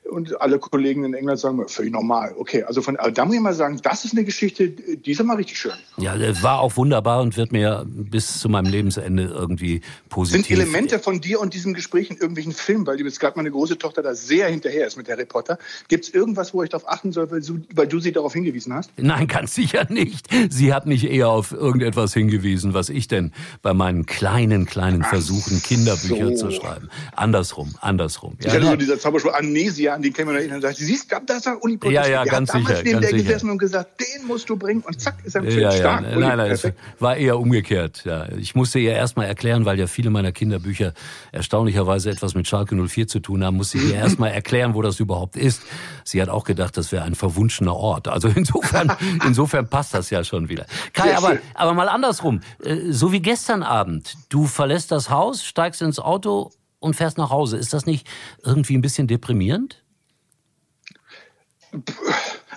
Und 0.09 0.41
alle 0.41 0.57
Kollegen 0.57 1.05
in 1.05 1.13
England 1.13 1.39
sagen, 1.39 1.65
völlig 1.67 1.93
normal. 1.93 2.33
Okay, 2.37 2.63
also 2.63 2.81
von, 2.81 2.97
also 2.97 3.11
da 3.11 3.23
muss 3.23 3.35
ich 3.35 3.41
mal 3.41 3.53
sagen, 3.53 3.79
das 3.83 4.03
ist 4.03 4.13
eine 4.13 4.25
Geschichte, 4.25 4.69
die 4.69 5.11
ist 5.11 5.23
mal 5.23 5.35
richtig 5.35 5.57
schön. 5.57 5.71
Ja, 5.97 6.15
war 6.41 6.59
auch 6.59 6.75
wunderbar 6.75 7.21
und 7.21 7.37
wird 7.37 7.51
mir 7.51 7.85
bis 7.87 8.39
zu 8.39 8.49
meinem 8.49 8.65
Lebensende 8.71 9.23
irgendwie 9.25 9.81
positiv. 10.09 10.47
Sind 10.47 10.59
Elemente 10.59 10.99
von 10.99 11.21
dir 11.21 11.39
und 11.39 11.53
diesem 11.53 11.73
Gespräch 11.73 12.09
in 12.09 12.17
irgendwelchen 12.17 12.51
Filmen, 12.51 12.85
weil 12.87 12.99
jetzt 12.99 13.19
gerade 13.19 13.37
meine 13.37 13.51
große 13.51 13.77
Tochter 13.77 14.01
da 14.01 14.15
sehr 14.15 14.49
hinterher 14.49 14.87
ist 14.87 14.97
mit 14.97 15.07
Harry 15.07 15.25
Potter. 15.25 15.59
Gibt 15.87 16.05
es 16.05 16.13
irgendwas, 16.13 16.53
wo 16.53 16.63
ich 16.63 16.69
darauf 16.69 16.89
achten 16.89 17.11
soll, 17.11 17.29
weil 17.29 17.41
du, 17.41 17.61
weil 17.73 17.87
du 17.87 17.99
sie 17.99 18.11
darauf 18.11 18.33
hingewiesen 18.33 18.73
hast? 18.73 18.91
Nein, 18.97 19.27
ganz 19.27 19.53
sicher 19.53 19.85
nicht. 19.89 20.27
Sie 20.49 20.73
hat 20.73 20.87
mich 20.87 21.09
eher 21.09 21.29
auf 21.29 21.51
irgendetwas 21.51 22.13
hingewiesen, 22.13 22.73
was 22.73 22.89
ich 22.89 23.07
denn 23.07 23.31
bei 23.61 23.73
meinen 23.73 24.07
kleinen, 24.07 24.65
kleinen 24.65 25.03
Versuchen, 25.03 25.61
Kinderbücher 25.61 26.35
so. 26.35 26.47
zu 26.47 26.51
schreiben. 26.51 26.89
Andersrum, 27.15 27.75
andersrum. 27.81 28.35
Ja, 28.41 28.47
ich 28.47 28.53
hatte 28.55 28.65
so 28.65 28.75
dieser 28.75 28.99
Zauberspruch 28.99 29.33
Amnesia 29.33 29.90
an 29.93 30.01
die 30.01 30.11
käme 30.11 30.31
man 30.31 30.35
erinnern 30.35 30.57
und 30.57 30.61
sagt, 30.61 30.77
siehst 30.77 31.11
du, 31.11 31.15
das 31.25 31.45
war 31.45 31.63
Uli 31.63 31.79
Ja, 31.85 32.07
ja, 32.07 32.23
der 32.23 32.31
ganz 32.31 32.49
hat 32.49 32.61
damals 32.61 32.79
sicher. 32.79 32.83
neben 32.83 33.01
der 33.01 33.09
sicher. 33.09 33.23
gesessen 33.23 33.49
und 33.49 33.57
gesagt, 33.57 33.99
den 33.99 34.27
musst 34.27 34.49
du 34.49 34.55
bringen 34.55 34.81
und 34.81 34.99
zack, 34.99 35.15
ist 35.23 35.35
er 35.35 35.43
ja, 35.43 35.71
stark. 35.71 36.03
Ja, 36.03 36.17
nein, 36.17 36.37
nein, 36.37 36.51
es 36.51 36.67
war 36.99 37.15
eher 37.15 37.39
umgekehrt. 37.39 38.03
Ja. 38.05 38.27
Ich 38.37 38.55
musste 38.55 38.79
ihr 38.79 38.93
erstmal 38.93 39.27
erklären, 39.27 39.65
weil 39.65 39.79
ja 39.79 39.87
viele 39.87 40.09
meiner 40.09 40.31
Kinderbücher 40.31 40.93
erstaunlicherweise 41.31 42.09
etwas 42.09 42.35
mit 42.35 42.47
Schalke 42.47 42.75
04 42.75 43.07
zu 43.07 43.19
tun 43.19 43.43
haben, 43.43 43.57
musste 43.57 43.77
ich 43.77 43.89
ihr 43.89 43.95
erstmal 43.95 44.31
erklären, 44.31 44.73
wo 44.73 44.81
das 44.81 44.99
überhaupt 44.99 45.35
ist. 45.35 45.61
Sie 46.03 46.21
hat 46.21 46.29
auch 46.29 46.43
gedacht, 46.43 46.77
das 46.77 46.91
wäre 46.91 47.03
ein 47.03 47.15
verwunschener 47.15 47.75
Ort. 47.75 48.07
Also 48.07 48.27
insofern, 48.29 48.95
insofern 49.25 49.67
passt 49.69 49.93
das 49.93 50.09
ja 50.09 50.23
schon 50.23 50.49
wieder. 50.49 50.65
Kai, 50.93 51.15
aber, 51.15 51.37
aber 51.53 51.73
mal 51.73 51.89
andersrum. 51.89 52.41
Äh, 52.63 52.91
so 52.91 53.11
wie 53.11 53.21
gestern 53.21 53.63
Abend. 53.63 54.15
Du 54.29 54.45
verlässt 54.45 54.91
das 54.91 55.09
Haus, 55.09 55.43
steigst 55.43 55.81
ins 55.81 55.99
Auto 55.99 56.51
und 56.81 56.95
fährst 56.95 57.17
nach 57.17 57.29
Hause. 57.29 57.57
Ist 57.57 57.73
das 57.73 57.85
nicht 57.85 58.05
irgendwie 58.43 58.75
ein 58.75 58.81
bisschen 58.81 59.07
deprimierend? 59.07 59.83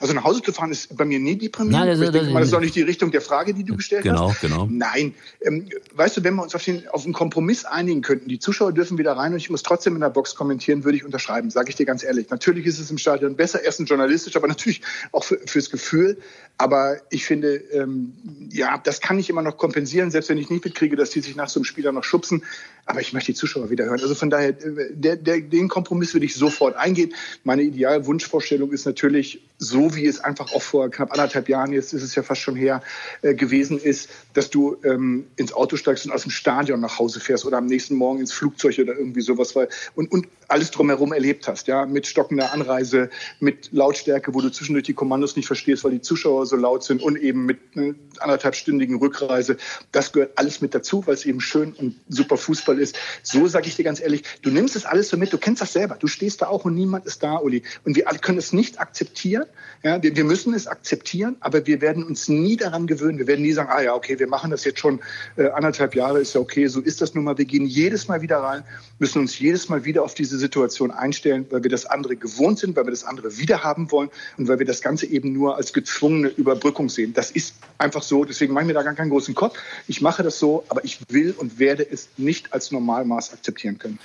Also 0.00 0.12
nach 0.14 0.25
Hause 0.25 0.43
zu 0.43 0.52
fahren 0.52 0.73
ist 0.73 0.96
bei 0.96 1.05
mir 1.05 1.19
nie 1.19 1.37
deprimierend. 1.37 1.87
Nein, 1.87 1.99
das, 1.99 2.00
ich 2.00 2.11
denke 2.11 2.32
mal, 2.32 2.41
das 2.41 2.49
ist 2.49 2.55
auch 2.55 2.61
nicht 2.61 2.75
die 2.75 2.82
Richtung 2.82 3.11
der 3.11 3.20
Frage, 3.20 3.55
die 3.55 3.64
du 3.64 3.76
gestellt 3.76 4.02
genau, 4.02 4.31
hast. 4.31 4.41
Genau, 4.41 4.67
genau. 4.67 4.87
Nein, 4.87 5.14
ähm, 5.43 5.69
weißt 5.94 6.17
du, 6.17 6.25
wenn 6.25 6.35
wir 6.35 6.43
uns 6.43 6.55
auf, 6.55 6.64
den, 6.64 6.88
auf 6.88 7.05
einen 7.05 7.12
Kompromiss 7.12 7.64
einigen 7.64 8.02
könnten, 8.02 8.29
die 8.29 8.38
Zuschauer 8.38 8.73
dürfen 8.73 8.99
wieder 8.99 9.12
rein 9.12 9.32
und 9.32 9.38
ich 9.38 9.50
muss 9.50 9.62
trotzdem 9.62 9.94
in 9.94 10.00
der 10.00 10.11
Box 10.11 10.35
kommentieren, 10.35 10.85
würde 10.85 10.96
ich 10.96 11.05
unterschreiben, 11.05 11.50
sage 11.50 11.70
ich 11.70 11.76
dir 11.76 11.87
ganz 11.87 12.02
ehrlich. 12.02 12.31
Natürlich 12.31 12.67
ist 12.67 12.81
es 12.81 12.91
im 12.91 12.99
Stadion 12.99 13.37
besser, 13.37 13.62
erstens 13.62 13.88
journalistisch, 13.88 14.37
aber 14.37 14.49
natürlich 14.49 14.81
auch 15.12 15.25
für, 15.25 15.38
fürs 15.46 15.70
Gefühl. 15.70 16.19
Aber 16.56 16.99
ich 17.11 17.25
finde, 17.25 17.55
ähm, 17.73 18.12
ja, 18.50 18.79
das 18.79 19.00
kann 19.00 19.19
ich 19.19 19.29
immer 19.29 19.43
noch 19.43 19.56
kompensieren, 19.56 20.11
selbst 20.11 20.29
wenn 20.29 20.38
ich 20.38 20.50
nicht 20.50 20.64
mitkriege, 20.64 20.94
dass 20.96 21.11
die 21.11 21.20
sich 21.20 21.35
nach 21.35 21.49
so 21.49 21.58
einem 21.58 21.64
Spieler 21.64 21.91
noch 21.91 22.05
schubsen. 22.05 22.44
Aber 22.87 23.00
ich 23.00 23.12
möchte 23.12 23.32
die 23.32 23.37
Zuschauer 23.37 23.70
wieder 23.70 23.87
hören. 23.87 24.00
Also 24.00 24.14
von 24.14 24.31
daher, 24.31 24.50
äh, 24.50 24.93
der, 24.93 25.17
der, 25.17 25.41
den 25.41 25.69
Kompromiss 25.69 26.14
würde 26.14 26.26
ich 26.26 26.35
sofort 26.35 26.76
eingehen. 26.76 27.14
Meine 27.43 27.62
Idealwunschvorstellung 27.62 28.73
ist 28.73 28.87
natürlich 28.87 29.43
so, 29.58 29.84
wie 29.93 30.07
es 30.07 30.21
einfach 30.21 30.53
auch 30.53 30.63
vor 30.63 30.89
knapp 30.91 31.13
anderthalb 31.13 31.49
Jahren, 31.49 31.73
jetzt 31.73 31.93
ist 31.93 32.03
es 32.03 32.15
ja 32.15 32.23
fast 32.23 32.41
schon 32.41 32.55
her, 32.55 32.83
äh, 33.23 33.35
gewesen 33.35 33.79
ist, 33.79 34.09
dass 34.35 34.51
du 34.51 34.77
ähm, 34.85 35.27
ins 35.37 35.53
Auto 35.53 35.77
steigst 35.77 36.07
und 36.07 36.13
aus 36.13 36.23
dem 36.23 36.31
Stadion 36.31 36.81
nach 36.81 36.99
Hause 36.99 37.21
fährst 37.21 37.45
oder 37.45 37.59
am 37.59 37.67
nächsten 37.67 37.95
Morgen 37.95 38.21
ins 38.21 38.33
Flugzeug 38.33 38.79
oder 38.79 38.97
irgendwie 38.97 39.21
sowas 39.21 39.57
weil, 39.57 39.69
und, 39.95 40.11
und 40.13 40.27
alles 40.49 40.71
drumherum 40.71 41.13
erlebt 41.13 41.49
hast, 41.49 41.67
ja, 41.67 41.87
mit 41.87 42.07
stockender 42.07 42.53
Anreise, 42.53 43.11
mit 43.41 43.73
Lautstärke, 43.73 44.35
wo 44.35 44.41
du 44.41 44.51
zwischendurch 44.51 44.85
die 44.85 44.95
Kommandos 44.95 45.37
nicht 45.37 45.47
verstehst, 45.47 45.85
weil 45.85 45.93
die 45.93 46.01
Zuschauer 46.01 46.47
so 46.47 46.57
laut 46.57 46.85
sind 46.85 47.03
und 47.03 47.17
eben 47.17 47.45
mit 47.47 47.59
einer 47.75 47.95
anderthalbstündigen 48.21 48.99
Rückreise. 48.99 49.57
Das 49.93 50.13
gehört 50.13 50.39
alles 50.39 50.61
mit 50.61 50.75
dazu, 50.75 51.07
weil 51.07 51.15
es 51.15 51.25
eben 51.25 51.41
schön 51.41 51.73
und 51.73 51.97
super 52.09 52.37
Fußball 52.37 52.79
ist. 52.79 52.97
So 53.23 53.47
sage 53.49 53.69
ich 53.69 53.77
dir 53.77 53.85
ganz 53.85 54.01
ehrlich, 54.01 54.23
du 54.43 54.51
nimmst 54.51 54.77
es 54.77 54.85
alles 54.85 55.09
so 55.09 55.17
mit, 55.17 55.33
du 55.33 55.39
kennst 55.39 55.63
das 55.63 55.73
selber, 55.73 55.97
du 55.99 56.07
stehst 56.07 56.43
da 56.43 56.47
auch 56.47 56.65
und 56.65 56.75
niemand 56.75 57.07
ist 57.07 57.23
da, 57.23 57.37
Uli. 57.37 57.63
Und 57.85 57.97
wir 57.97 58.09
alle 58.09 58.19
können 58.19 58.39
es 58.39 58.53
nicht 58.53 58.81
akzeptieren, 58.81 59.47
ja, 59.83 60.03
wir, 60.03 60.25
müssen 60.25 60.55
es 60.55 60.67
akzeptieren, 60.67 61.37
aber 61.41 61.67
wir 61.67 61.81
werden 61.81 62.05
uns 62.05 62.29
nie 62.29 62.57
daran 62.57 62.87
gewöhnen. 62.87 63.19
Wir 63.19 63.27
werden 63.27 63.43
nie 63.43 63.53
sagen, 63.53 63.69
ah 63.71 63.83
ja, 63.83 63.95
okay, 63.95 64.19
wir 64.19 64.29
machen 64.29 64.51
das 64.51 64.65
jetzt 64.65 64.79
schon 64.79 65.01
äh, 65.37 65.49
anderthalb 65.49 65.95
Jahre, 65.95 66.21
ist 66.21 66.35
ja 66.35 66.41
okay, 66.41 66.67
so 66.67 66.81
ist 66.81 67.01
das 67.01 67.15
nun 67.15 67.25
mal. 67.25 67.37
Wir 67.37 67.45
gehen 67.45 67.67
jedes 67.67 68.09
Mal 68.09 68.23
wieder 68.23 68.39
rein, 68.39 68.65
müssen 68.99 69.21
uns 69.21 69.39
jedes 69.39 69.69
Mal 69.69 69.85
wieder 69.85 70.03
auf 70.03 70.15
diese 70.15 70.39
Situation 70.39 70.91
einstellen, 70.91 71.47
weil 71.51 71.63
wir 71.63 71.71
das 71.71 71.87
andere 71.87 72.17
gewohnt 72.17 72.59
sind, 72.59 72.77
weil 72.77 72.87
wir 72.87 72.91
das 72.91 73.05
andere 73.05 73.37
wieder 73.37 73.63
haben 73.63 73.91
wollen 73.91 74.11
und 74.39 74.49
weil 74.49 74.59
wir 74.59 74.67
das 74.67 74.81
Ganze 74.81 75.07
eben 75.07 75.33
nur 75.33 75.57
als 75.57 75.73
gezwungene 75.73 76.29
Überbrückung 76.29 76.89
sehen. 76.89 77.13
Das 77.13 77.31
ist 77.31 77.55
einfach 77.79 78.03
so, 78.03 78.25
deswegen 78.25 78.55
mache 78.55 78.65
ich 78.65 78.69
mir 78.69 78.75
da 78.75 78.83
gar 78.83 78.95
keinen 78.95 79.11
großen 79.11 79.35
Kopf. 79.35 79.59
Ich 79.89 80.01
mache 80.01 80.23
das 80.23 80.39
so, 80.39 80.65
aber 80.69 80.85
ich 80.85 81.01
will 81.09 81.35
und 81.37 81.59
werde 81.59 81.87
es 81.89 82.09
nicht 82.17 82.53
als 82.53 82.71
Normalmaß 82.71 83.33
akzeptieren 83.33 83.79
können. 83.79 83.99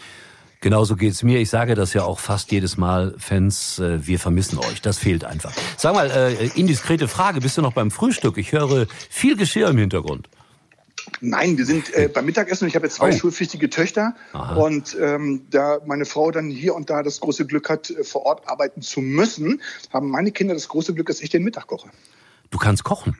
Genauso 0.61 0.97
geht's 0.97 1.23
mir. 1.23 1.39
Ich 1.39 1.49
sage 1.49 1.73
das 1.73 1.93
ja 1.93 2.03
auch 2.03 2.19
fast 2.19 2.51
jedes 2.51 2.75
Mal, 2.75 3.15
Fans, 3.17 3.79
äh, 3.79 4.05
wir 4.05 4.19
vermissen 4.19 4.57
euch. 4.57 4.81
Das 4.81 4.97
fehlt 4.97 5.23
einfach. 5.23 5.53
Sag 5.77 5.93
mal, 5.93 6.11
äh, 6.11 6.47
indiskrete 6.59 7.07
Frage, 7.07 7.39
bist 7.39 7.57
du 7.57 7.61
noch 7.61 7.73
beim 7.73 7.91
Frühstück? 7.91 8.37
Ich 8.37 8.51
höre 8.51 8.87
viel 9.09 9.37
Geschirr 9.37 9.69
im 9.69 9.77
Hintergrund. 9.77 10.27
Nein, 11.21 11.57
wir 11.57 11.65
sind 11.65 11.93
äh, 11.93 12.09
beim 12.13 12.25
Mittagessen. 12.25 12.67
Ich 12.67 12.75
habe 12.75 12.85
jetzt 12.87 12.95
zwei 12.95 13.09
oh. 13.09 13.17
schulpflichtige 13.17 13.69
Töchter 13.69 14.15
Aha. 14.33 14.55
und 14.55 14.97
ähm, 14.99 15.47
da 15.49 15.79
meine 15.85 16.05
Frau 16.05 16.29
dann 16.31 16.49
hier 16.49 16.75
und 16.75 16.89
da 16.89 17.03
das 17.03 17.19
große 17.21 17.45
Glück 17.45 17.69
hat, 17.69 17.89
äh, 17.89 18.03
vor 18.03 18.25
Ort 18.25 18.47
arbeiten 18.47 18.81
zu 18.81 18.99
müssen, 18.99 19.61
haben 19.91 20.09
meine 20.09 20.31
Kinder 20.31 20.53
das 20.53 20.67
große 20.67 20.93
Glück, 20.93 21.07
dass 21.07 21.21
ich 21.21 21.29
den 21.29 21.43
Mittag 21.43 21.67
koche. 21.67 21.89
Du 22.51 22.57
kannst 22.57 22.83
kochen. 22.83 23.17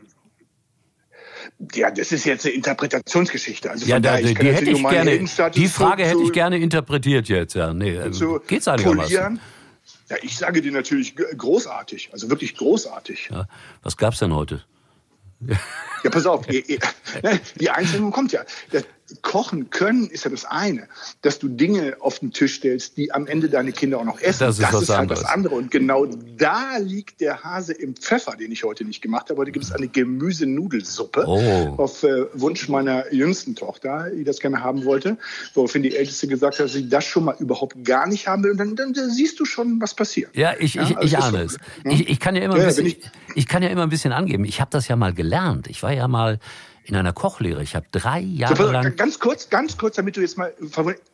Ja, 1.74 1.92
das 1.92 2.12
ist 2.14 2.26
jetzt 2.26 2.46
eine 2.46 2.56
Interpretationsgeschichte. 2.56 3.70
Also 3.70 3.86
ja, 3.86 4.00
da, 4.00 4.18
die, 4.18 4.34
die 4.34 4.54
hätte 4.54 4.72
ich 4.72 4.82
gerne. 4.82 5.20
Die 5.54 5.68
Frage 5.68 6.04
zu, 6.04 6.10
hätte 6.10 6.24
ich 6.24 6.32
gerne 6.32 6.58
interpretiert 6.58 7.28
jetzt. 7.28 7.54
Ja, 7.54 7.74
nee, 7.74 7.96
äh, 7.96 8.12
zu 8.12 8.40
geht's 8.48 8.68
einigermaßen? 8.68 9.40
Ja, 10.10 10.18
ich 10.22 10.38
sage 10.38 10.62
dir 10.62 10.72
natürlich 10.72 11.16
großartig, 11.16 12.10
also 12.14 12.30
wirklich 12.30 12.56
großartig. 12.56 13.30
Ja, 13.32 13.48
was 13.84 13.98
gab's 13.98 14.20
denn 14.20 14.34
heute? 14.34 14.64
Ja, 16.04 16.10
pass 16.10 16.26
auf, 16.26 16.48
ne, 16.48 17.40
die 17.60 17.70
Einschränkung 17.70 18.12
kommt 18.12 18.32
ja. 18.32 18.42
Kochen 19.22 19.70
können 19.70 20.10
ist 20.10 20.26
ja 20.26 20.32
das 20.32 20.46
eine, 20.46 20.88
dass 21.22 21.40
du 21.40 21.48
Dinge 21.48 21.98
auf 22.00 22.20
den 22.20 22.32
Tisch 22.32 22.56
stellst, 22.56 22.98
die 22.98 23.12
am 23.12 23.28
Ende 23.28 23.50
deine 23.50 23.72
Kinder 23.72 24.00
auch 24.00 24.06
noch 24.06 24.20
essen. 24.20 24.40
Das 24.40 24.60
ist, 24.60 24.72
das 24.72 24.82
ist 24.84 24.90
halt 24.90 25.12
das 25.12 25.26
andere. 25.26 25.56
Und 25.56 25.72
genau 25.72 26.06
da 26.38 26.78
liegt 26.78 27.22
der 27.22 27.44
Hase 27.44 27.74
im 27.74 27.96
Pfeffer, 27.96 28.36
den 28.36 28.52
ich 28.52 28.64
heute 28.64 28.86
nicht 28.86 29.02
gemacht 29.02 29.30
habe. 29.30 29.42
Heute 29.42 29.52
gibt 29.52 29.66
es 29.66 29.72
eine 29.72 29.88
Gemüsenudelsuppe 29.88 31.26
oh. 31.28 31.76
auf 31.78 32.04
äh, 32.04 32.26
Wunsch 32.34 32.70
meiner 32.70 33.12
jüngsten 33.14 33.56
Tochter, 33.56 34.10
die 34.10 34.24
das 34.24 34.40
gerne 34.40 34.64
haben 34.64 34.86
wollte, 34.86 35.18
woraufhin 35.54 35.84
die 35.84 35.96
Älteste 35.96 36.28
gesagt 36.28 36.60
hat, 36.60 36.66
dass 36.66 36.74
sie 36.74 36.90
das 36.90 37.06
schon 37.06 37.26
mal 37.26 37.36
überhaupt 37.40 37.84
gar 37.84 38.08
nicht 38.08 38.28
haben 38.28 38.44
will. 38.44 38.52
Und 38.52 38.58
dann, 38.58 38.76
dann, 38.76 38.94
dann 38.94 39.10
siehst 39.10 39.40
du 39.40 39.46
schon, 39.46 39.82
was 39.82 39.94
passiert. 39.94 40.36
Ja, 40.36 40.54
ich, 40.60 40.76
ich, 40.76 40.98
also 40.98 41.02
ich 41.02 41.18
ahne 41.18 41.44
es. 41.44 41.58
Hm? 41.84 41.92
Ich, 41.92 42.10
ich, 42.10 42.20
kann 42.20 42.36
ja 42.36 42.44
immer 42.44 42.56
ein 42.56 42.66
bisschen, 42.66 42.86
ich, 42.86 43.00
ich 43.36 43.48
kann 43.48 43.64
ja 43.64 43.70
immer 43.70 43.84
ein 43.84 43.90
bisschen 43.90 44.12
angeben. 44.12 44.46
Ich 44.46 44.62
habe 44.62 44.72
das 44.72 44.88
ja 44.88 44.96
mal 44.96 45.14
gelernt. 45.14 45.68
Ich 45.68 45.84
war 45.84 45.94
ja 45.94 46.08
mal 46.08 46.40
in 46.90 46.96
einer 46.96 47.14
Kochlehre. 47.14 47.62
Ich 47.62 47.76
habe 47.76 47.86
drei 47.92 48.20
Jahre 48.20 48.56
so, 48.56 48.72
lang. 48.72 48.96
Ganz 48.96 49.20
kurz, 49.20 49.50
ganz 49.50 49.78
kurz, 49.78 49.96
damit 49.96 50.18
du 50.18 50.22
jetzt 50.22 50.38
mal. 50.38 50.52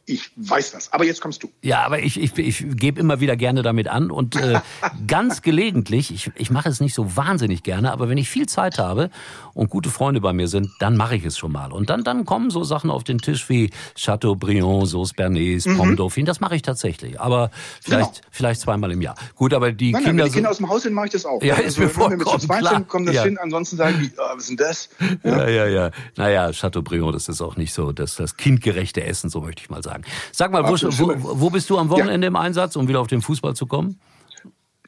Ich 0.05 0.31
weiß 0.35 0.71
das, 0.71 0.93
aber 0.93 1.03
jetzt 1.03 1.19
kommst 1.19 1.43
du. 1.43 1.51
Ja, 1.61 1.83
aber 1.83 1.99
ich, 1.99 2.19
ich, 2.19 2.37
ich 2.37 2.65
gebe 2.77 2.99
immer 2.99 3.19
wieder 3.19 3.35
gerne 3.35 3.61
damit 3.61 3.87
an 3.87 4.11
und 4.11 4.35
äh, 4.35 4.59
ganz 5.07 5.41
gelegentlich, 5.41 6.13
ich, 6.13 6.31
ich 6.35 6.51
mache 6.51 6.69
es 6.69 6.79
nicht 6.79 6.93
so 6.93 7.17
wahnsinnig 7.17 7.63
gerne, 7.63 7.91
aber 7.91 8.07
wenn 8.07 8.17
ich 8.17 8.29
viel 8.29 8.47
Zeit 8.47 8.77
habe 8.77 9.09
und 9.53 9.69
gute 9.69 9.89
Freunde 9.89 10.21
bei 10.21 10.31
mir 10.31 10.47
sind, 10.47 10.69
dann 10.79 10.95
mache 10.95 11.15
ich 11.15 11.25
es 11.25 11.37
schon 11.37 11.51
mal. 11.51 11.73
Und 11.73 11.89
dann, 11.89 12.03
dann 12.03 12.23
kommen 12.23 12.51
so 12.51 12.63
Sachen 12.63 12.89
auf 12.89 13.03
den 13.03 13.17
Tisch 13.17 13.49
wie 13.49 13.71
Chateaubriand, 13.99 14.87
Sauce 14.87 15.13
Bernays, 15.13 15.65
mhm. 15.65 15.77
Pomme 15.77 15.95
Dauphine, 15.95 16.25
das 16.25 16.39
mache 16.39 16.55
ich 16.55 16.61
tatsächlich. 16.61 17.19
Aber 17.19 17.49
vielleicht, 17.81 18.15
genau. 18.15 18.27
vielleicht 18.31 18.61
zweimal 18.61 18.91
im 18.91 19.01
Jahr. 19.01 19.15
Gut, 19.35 19.53
aber 19.53 19.71
die 19.71 19.91
nein, 19.91 20.03
Kinder. 20.03 20.23
Wenn 20.23 20.29
die 20.29 20.35
Kinder 20.35 20.51
aus 20.51 20.57
dem 20.57 20.69
Haus 20.69 20.83
sind, 20.83 20.93
mache 20.93 21.07
ich 21.07 21.13
das 21.13 21.25
auch. 21.25 21.41
Ja, 21.41 21.55
ist 21.55 21.65
also, 21.65 21.81
mir 21.81 21.89
vollkommen 21.89 22.19
wenn 22.19 22.27
wir 22.27 22.39
zu 22.39 22.45
zweit 22.45 22.59
klar. 22.59 22.73
sind, 22.75 22.87
kommen 22.87 23.05
das 23.07 23.15
ja. 23.15 23.23
hin, 23.23 23.37
ansonsten 23.39 23.77
sagen 23.77 23.99
die, 23.99 24.11
oh, 24.17 24.35
was 24.35 24.43
ist 24.43 24.49
denn 24.49 24.57
das? 24.57 24.89
Ja, 25.23 25.49
ja, 25.49 25.64
ja. 25.64 25.64
Ja. 25.67 25.91
Naja, 26.15 26.51
Chateaubriand, 26.51 27.15
das 27.15 27.27
ist 27.27 27.41
auch 27.41 27.55
nicht 27.55 27.73
so 27.73 27.91
das, 27.91 28.15
das 28.15 28.37
kindgerechte 28.37 29.03
Essen, 29.03 29.29
so 29.29 29.41
möchte 29.41 29.61
ich 29.61 29.69
mal 29.69 29.83
sagen. 29.83 30.03
Sag 30.31 30.51
mal, 30.51 30.63
wo, 30.63 30.75
wo, 30.75 31.39
wo 31.41 31.49
bist 31.49 31.69
du 31.69 31.77
am 31.77 31.89
Wochenende 31.89 32.25
ja. 32.25 32.29
im 32.29 32.35
Einsatz, 32.35 32.75
um 32.75 32.87
wieder 32.87 33.01
auf 33.01 33.07
den 33.07 33.21
Fußball 33.21 33.55
zu 33.55 33.65
kommen? 33.65 33.99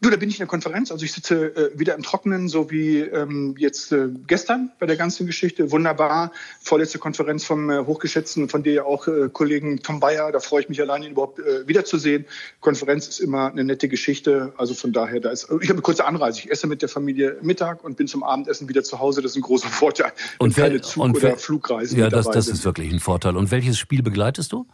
Du, 0.07 0.11
da 0.11 0.15
bin 0.15 0.29
ich 0.29 0.35
in 0.35 0.39
der 0.39 0.47
Konferenz. 0.47 0.89
Also 0.89 1.03
ich 1.03 1.11
sitze 1.11 1.53
äh, 1.53 1.77
wieder 1.77 1.93
im 1.93 2.01
Trockenen, 2.01 2.47
so 2.47 2.71
wie 2.71 2.99
ähm, 2.99 3.55
jetzt 3.57 3.91
äh, 3.91 4.07
gestern 4.25 4.71
bei 4.79 4.85
der 4.85 4.95
ganzen 4.95 5.27
Geschichte. 5.27 5.69
Wunderbar. 5.69 6.31
Vorletzte 6.61 6.97
Konferenz 6.97 7.43
vom 7.43 7.69
äh, 7.69 7.79
hochgeschätzten, 7.79 8.47
von 8.47 8.63
dir 8.63 8.85
auch 8.85 9.09
äh, 9.09 9.27
Kollegen 9.27 9.81
Tom 9.83 9.99
Bayer. 9.99 10.31
Da 10.31 10.39
freue 10.39 10.61
ich 10.61 10.69
mich 10.69 10.79
allein, 10.79 11.03
ihn 11.03 11.11
überhaupt 11.11 11.39
äh, 11.39 11.67
wiederzusehen. 11.67 12.25
Konferenz 12.61 13.09
ist 13.09 13.19
immer 13.19 13.51
eine 13.51 13.65
nette 13.65 13.89
Geschichte. 13.89 14.53
Also 14.55 14.75
von 14.75 14.93
daher, 14.93 15.19
da 15.19 15.31
ist. 15.31 15.43
Ich 15.43 15.67
habe 15.67 15.73
eine 15.73 15.81
kurze 15.81 16.05
Anreise. 16.05 16.39
Ich 16.39 16.51
esse 16.51 16.67
mit 16.67 16.81
der 16.81 16.87
Familie 16.87 17.35
Mittag 17.41 17.83
und 17.83 17.97
bin 17.97 18.07
zum 18.07 18.23
Abendessen 18.23 18.69
wieder 18.69 18.83
zu 18.85 18.99
Hause. 18.99 19.21
Das 19.21 19.31
ist 19.31 19.35
ein 19.35 19.41
großer 19.41 19.67
Vorteil. 19.67 20.13
Und 20.37 20.55
keine 20.55 20.79
Zug- 20.79 21.03
und 21.03 21.17
oder 21.17 21.35
Flugreisen. 21.35 21.99
Ja, 21.99 22.07
das, 22.07 22.29
das 22.29 22.47
ist 22.47 22.63
wirklich 22.63 22.93
ein 22.93 23.01
Vorteil. 23.01 23.35
Und 23.35 23.51
welches 23.51 23.77
Spiel 23.77 24.03
begleitest 24.03 24.53
du? 24.53 24.65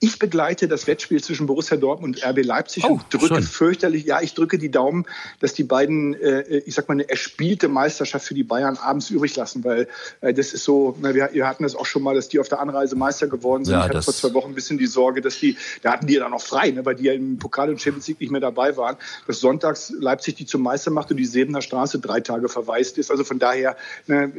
Ich 0.00 0.18
begleite 0.18 0.68
das 0.68 0.86
Wettspiel 0.86 1.22
zwischen 1.22 1.46
Borussia 1.46 1.76
Dortmund 1.76 2.16
und 2.16 2.24
RB 2.24 2.44
Leipzig 2.44 2.84
oh, 2.84 2.94
und 2.94 3.02
drücke 3.10 3.34
schön. 3.36 3.42
fürchterlich, 3.42 4.04
ja, 4.04 4.20
ich 4.20 4.34
drücke 4.34 4.58
die 4.58 4.70
Daumen, 4.70 5.06
dass 5.40 5.54
die 5.54 5.64
beiden, 5.64 6.14
äh, 6.14 6.58
ich 6.58 6.74
sag 6.74 6.88
mal, 6.88 6.94
eine 6.94 7.08
erspielte 7.08 7.68
Meisterschaft 7.68 8.26
für 8.26 8.34
die 8.34 8.44
Bayern 8.44 8.76
abends 8.76 9.10
übrig 9.10 9.36
lassen, 9.36 9.64
weil 9.64 9.88
äh, 10.20 10.32
das 10.32 10.52
ist 10.52 10.64
so, 10.64 10.96
na, 11.00 11.14
wir, 11.14 11.30
wir, 11.32 11.46
hatten 11.46 11.62
das 11.62 11.74
auch 11.74 11.86
schon 11.86 12.02
mal, 12.02 12.14
dass 12.14 12.28
die 12.28 12.38
auf 12.38 12.48
der 12.48 12.60
Anreise 12.60 12.96
Meister 12.96 13.26
geworden 13.26 13.64
sind. 13.64 13.74
Ja, 13.74 13.80
ich 13.80 13.88
hatte 13.90 14.02
vor 14.02 14.14
zwei 14.14 14.32
Wochen 14.34 14.50
ein 14.50 14.54
bisschen 14.54 14.78
die 14.78 14.86
Sorge, 14.86 15.20
dass 15.20 15.38
die, 15.38 15.56
da 15.82 15.92
hatten 15.92 16.06
die 16.06 16.14
ja 16.14 16.20
dann 16.20 16.30
noch 16.30 16.42
frei, 16.42 16.70
ne, 16.70 16.84
weil 16.84 16.94
die 16.94 17.04
ja 17.04 17.12
im 17.12 17.38
Pokal 17.38 17.70
und 17.70 17.80
Champions 17.80 18.08
League 18.08 18.20
nicht 18.20 18.30
mehr 18.30 18.40
dabei 18.40 18.76
waren, 18.76 18.96
dass 19.26 19.40
sonntags 19.40 19.92
Leipzig 19.98 20.36
die 20.36 20.46
zum 20.46 20.62
Meister 20.62 20.90
macht 20.90 21.10
und 21.10 21.16
die 21.16 21.24
Sebener 21.24 21.62
Straße 21.62 21.98
drei 21.98 22.20
Tage 22.20 22.48
verwaist 22.48 22.98
ist. 22.98 23.10
Also 23.10 23.24
von 23.24 23.38
daher, 23.38 23.76
ne, 24.06 24.32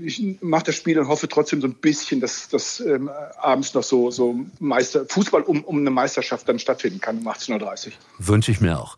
ich 0.00 0.38
mache 0.40 0.64
das 0.66 0.74
Spiel 0.74 0.98
und 0.98 1.08
hoffe 1.08 1.28
trotzdem 1.28 1.60
so 1.60 1.66
ein 1.66 1.74
bisschen, 1.74 2.20
dass 2.20 2.48
das 2.48 2.80
ähm, 2.80 3.10
abends 3.38 3.74
noch 3.74 3.82
so, 3.82 4.10
so 4.10 4.36
Meister, 4.66 5.06
Fußball 5.06 5.42
um, 5.42 5.64
um 5.64 5.78
eine 5.78 5.90
Meisterschaft 5.90 6.48
dann 6.48 6.58
stattfinden 6.58 7.00
kann 7.00 7.18
um 7.18 7.28
18.30 7.28 7.86
Uhr. 7.86 7.92
Wünsche 8.18 8.50
ich 8.50 8.60
mir 8.60 8.78
auch. 8.78 8.96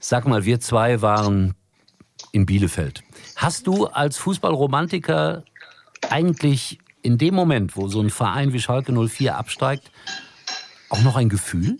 Sag 0.00 0.26
mal, 0.26 0.44
wir 0.44 0.60
zwei 0.60 1.02
waren 1.02 1.54
in 2.32 2.46
Bielefeld. 2.46 3.02
Hast 3.36 3.66
du 3.66 3.86
als 3.86 4.16
Fußballromantiker 4.18 5.44
eigentlich 6.08 6.78
in 7.02 7.18
dem 7.18 7.34
Moment, 7.34 7.76
wo 7.76 7.88
so 7.88 8.00
ein 8.00 8.10
Verein 8.10 8.52
wie 8.52 8.60
Schalke 8.60 8.92
04 8.92 9.36
absteigt, 9.36 9.90
auch 10.88 11.02
noch 11.02 11.16
ein 11.16 11.28
Gefühl? 11.28 11.78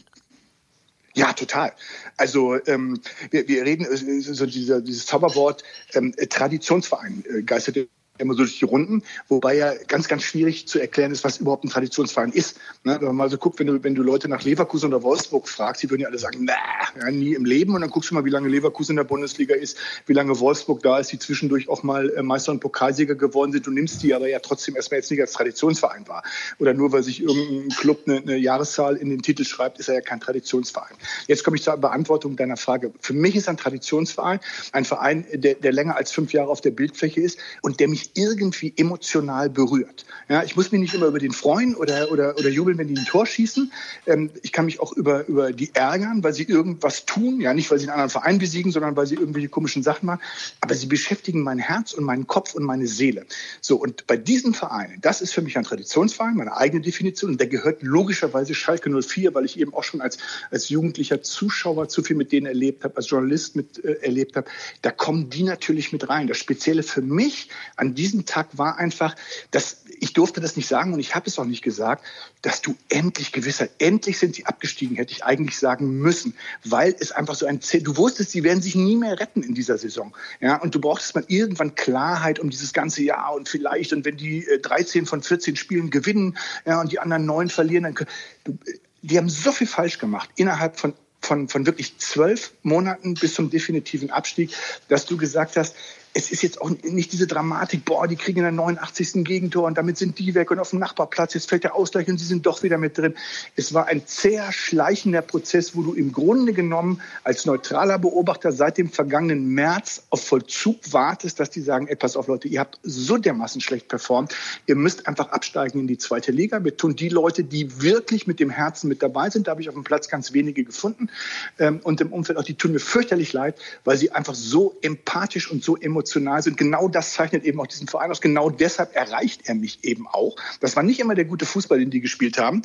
Ja, 1.14 1.33
total. 1.33 1.73
Also 2.16 2.64
ähm, 2.66 3.00
wir, 3.30 3.49
wir 3.49 3.64
reden 3.64 3.85
äh, 3.85 4.21
so 4.21 4.47
dieser, 4.47 4.80
dieses 4.80 5.07
Zauberwort 5.07 5.64
ähm, 5.95 6.14
Traditionsverein 6.16 7.25
äh, 7.28 7.42
geistert 7.42 7.88
immer 8.18 8.34
so 8.34 8.38
durch 8.38 8.58
die 8.58 8.64
Runden, 8.64 9.02
wobei 9.28 9.56
ja 9.56 9.72
ganz, 9.87 10.08
ganz 10.08 10.22
schwierig 10.22 10.68
zu 10.68 10.78
erklären 10.78 11.12
ist, 11.12 11.25
was 11.25 11.38
überhaupt 11.38 11.64
ein 11.64 11.70
Traditionsverein 11.70 12.32
ist. 12.32 12.58
Ne? 12.84 12.96
Wenn 12.98 13.06
man 13.08 13.16
mal 13.16 13.30
so 13.30 13.38
guckt, 13.38 13.58
wenn 13.58 13.66
du, 13.66 13.82
wenn 13.82 13.94
du 13.94 14.02
Leute 14.02 14.28
nach 14.28 14.42
Leverkusen 14.42 14.88
oder 14.92 15.02
Wolfsburg 15.02 15.48
fragst, 15.48 15.82
die 15.82 15.90
würden 15.90 16.02
ja 16.02 16.08
alle 16.08 16.18
sagen, 16.18 16.44
na, 16.44 16.54
ja, 17.00 17.10
nie 17.10 17.34
im 17.34 17.44
Leben. 17.44 17.75
Und 17.75 17.80
dann 17.80 17.90
guckst 17.90 18.10
du 18.10 18.14
mal, 18.14 18.25
wie 18.25 18.30
lange 18.30 18.48
Leverkusen 18.48 18.92
in 18.92 18.96
der 18.96 19.04
Bundesliga 19.04 19.54
ist, 19.54 19.78
wie 20.06 20.12
lange 20.12 20.38
Wolfsburg 20.38 20.82
da 20.82 20.98
ist, 20.98 21.12
die 21.12 21.18
zwischendurch 21.18 21.68
auch 21.68 21.82
mal 21.82 22.10
äh, 22.10 22.22
Meister 22.22 22.52
und 22.52 22.60
Pokalsieger 22.60 23.14
geworden 23.14 23.52
sind. 23.52 23.66
Du 23.66 23.70
nimmst 23.70 24.02
die 24.02 24.14
aber 24.14 24.28
ja 24.28 24.38
trotzdem 24.40 24.76
erstmal 24.76 24.98
jetzt 24.98 25.10
nicht 25.10 25.20
als 25.20 25.32
Traditionsverein 25.32 26.06
wahr. 26.08 26.22
Oder 26.58 26.75
nur, 26.75 26.92
weil 26.92 27.02
sich 27.02 27.22
irgendein 27.22 27.68
Club 27.76 28.02
eine, 28.06 28.18
eine 28.18 28.37
Jahreszahl 28.37 28.96
in 28.96 29.10
den 29.10 29.22
Titel 29.22 29.44
schreibt, 29.44 29.78
ist 29.78 29.88
er 29.88 29.94
ja 29.94 30.00
kein 30.00 30.20
Traditionsverein. 30.20 30.96
Jetzt 31.26 31.44
komme 31.44 31.56
ich 31.56 31.62
zur 31.62 31.76
Beantwortung 31.76 32.37
deiner 32.37 32.56
Frage. 32.56 32.92
Für 33.00 33.12
mich 33.12 33.37
ist 33.37 33.48
ein 33.48 33.56
Traditionsverein 33.56 34.40
ein 34.72 34.84
Verein, 34.84 35.26
der, 35.32 35.54
der 35.54 35.72
länger 35.72 35.96
als 35.96 36.12
fünf 36.12 36.32
Jahre 36.32 36.48
auf 36.50 36.60
der 36.60 36.70
Bildfläche 36.70 37.20
ist 37.20 37.38
und 37.62 37.80
der 37.80 37.88
mich 37.88 38.07
irgendwie 38.14 38.72
emotional 38.76 39.50
berührt. 39.50 40.04
Ja, 40.28 40.42
ich 40.42 40.56
muss 40.56 40.72
mich 40.72 40.80
nicht 40.80 40.94
immer 40.94 41.06
über 41.06 41.18
den 41.18 41.32
freuen 41.32 41.74
oder, 41.74 42.10
oder, 42.10 42.36
oder 42.36 42.48
jubeln, 42.48 42.78
wenn 42.78 42.88
die 42.88 42.96
ein 42.96 43.04
Tor 43.04 43.26
schießen. 43.26 43.72
Ähm, 44.06 44.30
ich 44.42 44.52
kann 44.52 44.66
mich 44.66 44.80
auch 44.80 44.92
über, 44.92 45.26
über 45.26 45.52
die 45.52 45.74
ärgern, 45.74 46.22
weil 46.22 46.34
sie 46.34 46.44
irgendwas 46.44 47.06
tun. 47.06 47.40
Ja, 47.40 47.54
nicht, 47.54 47.70
weil 47.70 47.78
sie 47.78 47.84
einen 47.84 47.92
anderen 47.92 48.10
Verein 48.10 48.38
besiegen, 48.38 48.72
sondern 48.72 48.96
weil 48.96 49.06
sie 49.06 49.14
irgendwelche 49.14 49.48
komischen 49.48 49.82
Sachen 49.82 50.06
machen. 50.06 50.20
Aber 50.60 50.74
sie 50.74 50.86
beschäftigen 50.86 51.42
mein 51.42 51.58
Herz 51.58 51.92
und 51.92 52.04
meinen 52.04 52.26
Kopf 52.26 52.54
und 52.54 52.64
meine 52.64 52.86
Seele. 52.86 53.26
So, 53.60 53.76
und 53.76 54.06
bei 54.06 54.16
diesem 54.16 54.54
Verein, 54.54 54.98
das 55.00 55.20
ist 55.20 55.32
für 55.32 55.42
mich 55.42 55.56
ein 55.56 55.64
Traditionsverein, 55.64 56.34
meine 56.34 56.56
eigene 56.56 56.82
Definition. 56.82 57.32
Und 57.32 57.40
der 57.40 57.48
gehört 57.48 57.82
logischerweise 57.82 58.54
Schalke 58.54 58.90
04, 58.90 59.34
weil 59.34 59.44
ich 59.44 59.58
eben 59.58 59.74
auch 59.74 59.84
schon 59.84 60.00
als, 60.00 60.18
als 60.50 60.68
jugendlicher 60.68 61.22
Zuschauer 61.22 61.88
zu 61.88 62.02
viel 62.02 62.16
mit 62.16 62.32
denen 62.32 62.46
erlebt 62.46 62.84
habe, 62.84 62.96
als 62.96 63.08
Journalist 63.08 63.56
mit 63.56 63.84
äh, 63.84 63.94
erlebt 64.02 64.36
habe. 64.36 64.48
Da 64.82 64.90
kommen 64.90 65.30
die 65.30 65.42
natürlich 65.42 65.92
mit 65.92 66.08
rein. 66.08 66.26
Das 66.26 66.38
Spezielle 66.38 66.82
für 66.82 67.02
mich 67.02 67.48
an 67.76 67.94
diesem 67.98 68.24
Tag 68.24 68.56
war 68.56 68.78
einfach, 68.78 69.16
dass 69.50 69.82
ich 70.00 70.12
durfte 70.12 70.40
das 70.40 70.56
nicht 70.56 70.68
sagen 70.68 70.94
und 70.94 71.00
ich 71.00 71.14
habe 71.14 71.26
es 71.26 71.38
auch 71.38 71.44
nicht 71.44 71.62
gesagt, 71.62 72.04
dass 72.42 72.62
du 72.62 72.76
endlich 72.88 73.32
Gewissheit, 73.32 73.70
endlich 73.78 74.18
sind 74.18 74.36
sie 74.36 74.46
abgestiegen, 74.46 74.96
hätte 74.96 75.12
ich 75.12 75.24
eigentlich 75.24 75.58
sagen 75.58 75.98
müssen, 75.98 76.34
weil 76.64 76.94
es 76.98 77.10
einfach 77.10 77.34
so 77.34 77.46
ein, 77.46 77.60
du 77.82 77.96
wusstest, 77.96 78.30
sie 78.30 78.44
werden 78.44 78.62
sich 78.62 78.76
nie 78.76 78.96
mehr 78.96 79.18
retten 79.18 79.42
in 79.42 79.54
dieser 79.54 79.76
Saison. 79.76 80.14
Ja, 80.40 80.56
und 80.56 80.74
du 80.74 80.80
brauchtest 80.80 81.16
mal 81.16 81.24
irgendwann 81.26 81.74
Klarheit 81.74 82.38
um 82.38 82.50
dieses 82.50 82.72
ganze 82.72 83.02
Jahr 83.02 83.34
und 83.34 83.48
vielleicht, 83.48 83.92
und 83.92 84.04
wenn 84.04 84.16
die 84.16 84.46
13 84.62 85.02
äh, 85.02 85.06
von 85.06 85.22
14 85.22 85.56
Spielen 85.56 85.90
gewinnen, 85.90 86.38
ja, 86.64 86.80
und 86.80 86.92
die 86.92 87.00
anderen 87.00 87.26
neun 87.26 87.50
verlieren, 87.50 87.82
dann, 87.82 88.06
du, 88.44 88.58
die 89.02 89.18
haben 89.18 89.28
so 89.28 89.50
viel 89.50 89.66
falsch 89.66 89.98
gemacht 89.98 90.30
innerhalb 90.36 90.78
von 90.78 90.94
von, 91.20 91.48
von 91.48 91.66
wirklich 91.66 91.98
zwölf 91.98 92.52
Monaten 92.62 93.14
bis 93.14 93.34
zum 93.34 93.50
definitiven 93.50 94.10
Abstieg, 94.10 94.54
dass 94.88 95.04
du 95.04 95.16
gesagt 95.16 95.56
hast, 95.56 95.74
es 96.14 96.30
ist 96.30 96.42
jetzt 96.42 96.60
auch 96.60 96.70
nicht 96.70 97.12
diese 97.12 97.26
Dramatik, 97.26 97.84
boah, 97.84 98.08
die 98.08 98.16
kriegen 98.16 98.38
in 98.38 98.44
der 98.44 98.52
89. 98.52 99.24
Gegentor 99.24 99.66
und 99.66 99.76
damit 99.76 99.98
sind 99.98 100.18
die 100.18 100.34
weg 100.34 100.50
und 100.50 100.58
auf 100.58 100.70
dem 100.70 100.78
Nachbarplatz, 100.78 101.34
jetzt 101.34 101.48
fällt 101.48 101.64
der 101.64 101.74
Ausgleich 101.74 102.08
und 102.08 102.18
sie 102.18 102.24
sind 102.24 102.46
doch 102.46 102.62
wieder 102.62 102.78
mit 102.78 102.96
drin. 102.96 103.14
Es 103.56 103.74
war 103.74 103.86
ein 103.86 104.06
zäher, 104.06 104.50
schleichender 104.50 105.22
Prozess, 105.22 105.76
wo 105.76 105.82
du 105.82 105.92
im 105.92 106.12
Grunde 106.12 106.52
genommen 106.54 107.00
als 107.24 107.46
neutraler 107.46 107.98
Beobachter 107.98 108.52
seit 108.52 108.78
dem 108.78 108.90
vergangenen 108.90 109.48
März 109.48 110.02
auf 110.10 110.24
Vollzug 110.24 110.76
wartest, 110.92 111.40
dass 111.40 111.50
die 111.50 111.60
sagen, 111.60 111.88
ey, 111.88 111.96
pass 111.96 112.16
auf 112.16 112.26
Leute, 112.26 112.48
ihr 112.48 112.60
habt 112.60 112.78
so 112.82 113.18
dermaßen 113.18 113.60
schlecht 113.60 113.88
performt, 113.88 114.34
ihr 114.66 114.76
müsst 114.76 115.06
einfach 115.06 115.28
absteigen 115.30 115.80
in 115.80 115.86
die 115.86 115.98
zweite 115.98 116.32
Liga. 116.32 116.64
Wir 116.64 116.76
tun 116.76 116.96
die 116.96 117.10
Leute, 117.10 117.44
die 117.44 117.82
wirklich 117.82 118.26
mit 118.26 118.40
dem 118.40 118.50
Herzen 118.50 118.88
mit 118.88 119.02
dabei 119.02 119.30
sind, 119.30 119.46
da 119.46 119.52
habe 119.52 119.60
ich 119.60 119.68
auf 119.68 119.74
dem 119.74 119.84
Platz 119.84 120.08
ganz 120.08 120.32
wenige 120.32 120.64
gefunden 120.64 121.10
ähm, 121.58 121.80
und 121.82 122.00
im 122.00 122.12
Umfeld 122.12 122.38
auch, 122.38 122.44
die 122.44 122.54
tun 122.54 122.72
mir 122.72 122.80
fürchterlich 122.80 123.32
leid, 123.32 123.56
weil 123.84 123.96
sie 123.96 124.10
einfach 124.10 124.34
so 124.34 124.74
empathisch 124.80 125.50
und 125.50 125.62
so 125.62 125.76
emotional 125.76 125.97
emotional 125.98 126.42
sind. 126.42 126.56
Genau 126.56 126.88
das 126.88 127.12
zeichnet 127.12 127.44
eben 127.44 127.60
auch 127.60 127.66
diesen 127.66 127.88
Verein 127.88 128.10
aus. 128.10 128.20
Genau 128.20 128.50
deshalb 128.50 128.94
erreicht 128.94 129.42
er 129.48 129.56
mich 129.56 129.82
eben 129.82 130.06
auch. 130.06 130.36
Das 130.60 130.76
war 130.76 130.82
nicht 130.84 131.00
immer 131.00 131.14
der 131.14 131.24
gute 131.24 131.44
Fußball, 131.44 131.78
den 131.78 131.90
die 131.90 132.00
gespielt 132.00 132.38
haben. 132.38 132.62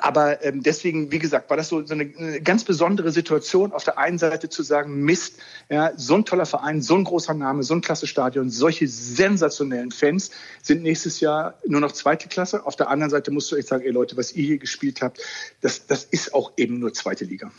Aber 0.00 0.42
ähm, 0.44 0.62
deswegen, 0.62 1.10
wie 1.12 1.18
gesagt, 1.18 1.50
war 1.50 1.56
das 1.56 1.68
so, 1.68 1.84
so 1.84 1.94
eine, 1.94 2.10
eine, 2.16 2.40
ganz 2.40 2.64
besondere 2.64 3.10
Situation, 3.12 3.72
auf 3.72 3.84
der 3.84 3.98
einen 3.98 4.18
Seite 4.18 4.48
zu 4.48 4.62
sagen, 4.62 5.02
Mist, 5.02 5.34
ja, 5.68 5.92
so 5.96 6.14
ein 6.14 6.24
toller 6.24 6.46
Verein, 6.46 6.80
so 6.80 6.94
ein 6.94 7.04
großer 7.04 7.34
Name, 7.34 7.62
so 7.62 7.74
ein 7.74 7.80
klasse 7.80 8.06
Stadion, 8.06 8.50
solche 8.50 8.88
sensationellen 8.88 9.90
Fans 9.90 10.30
sind 10.62 10.82
nächstes 10.82 11.20
Jahr 11.20 11.54
nur 11.66 11.80
noch 11.80 11.92
zweite 11.92 12.28
Klasse. 12.28 12.64
Auf 12.66 12.76
der 12.76 12.88
anderen 12.88 13.10
Seite 13.10 13.30
musst 13.30 13.52
du 13.52 13.56
echt 13.56 13.68
sagen, 13.68 13.84
ey 13.84 13.90
Leute, 13.90 14.16
was 14.16 14.32
ihr 14.32 14.44
hier 14.44 14.58
gespielt 14.58 15.02
habt, 15.02 15.18
das, 15.60 15.86
das 15.86 16.04
ist 16.04 16.34
auch 16.34 16.52
eben 16.56 16.78
nur 16.78 16.92
zweite 16.92 17.24
Liga. 17.24 17.50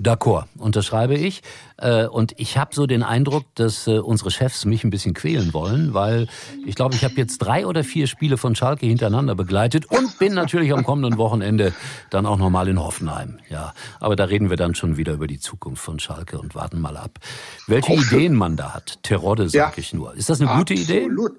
D'accord, 0.00 0.44
unterschreibe 0.58 1.14
ich. 1.14 1.42
Äh, 1.76 2.06
und 2.06 2.34
ich 2.38 2.56
habe 2.56 2.74
so 2.74 2.86
den 2.86 3.02
Eindruck, 3.02 3.44
dass 3.54 3.86
äh, 3.86 3.98
unsere 3.98 4.30
Chefs 4.30 4.64
mich 4.64 4.84
ein 4.84 4.90
bisschen 4.90 5.14
quälen 5.14 5.52
wollen, 5.52 5.92
weil 5.92 6.28
ich 6.66 6.76
glaube, 6.76 6.94
ich 6.94 7.04
habe 7.04 7.14
jetzt 7.16 7.38
drei 7.38 7.66
oder 7.66 7.84
vier 7.84 8.06
Spiele 8.06 8.36
von 8.36 8.54
Schalke 8.54 8.86
hintereinander 8.86 9.34
begleitet 9.34 9.86
und 9.86 10.18
bin 10.18 10.34
natürlich 10.34 10.72
am 10.72 10.84
kommenden 10.84 11.18
Wochenende 11.18 11.49
dann 11.58 12.26
auch 12.26 12.38
nochmal 12.38 12.68
in 12.68 12.78
Hoffenheim. 12.78 13.38
Ja, 13.48 13.74
aber 13.98 14.16
da 14.16 14.24
reden 14.24 14.50
wir 14.50 14.56
dann 14.56 14.74
schon 14.74 14.96
wieder 14.96 15.14
über 15.14 15.26
die 15.26 15.38
Zukunft 15.38 15.82
von 15.82 15.98
Schalke 15.98 16.38
und 16.38 16.54
warten 16.54 16.80
mal 16.80 16.96
ab, 16.96 17.18
welche. 17.66 17.92
Ideen 18.00 18.34
man 18.34 18.56
da 18.56 18.74
hat. 18.74 18.98
Terodde, 19.02 19.48
sag 19.48 19.76
ja, 19.76 19.80
ich 19.80 19.92
nur. 19.92 20.14
Ist 20.14 20.30
das 20.30 20.40
eine 20.40 20.56
gute 20.56 20.74
Idee? 20.74 21.04
Absolut. 21.04 21.32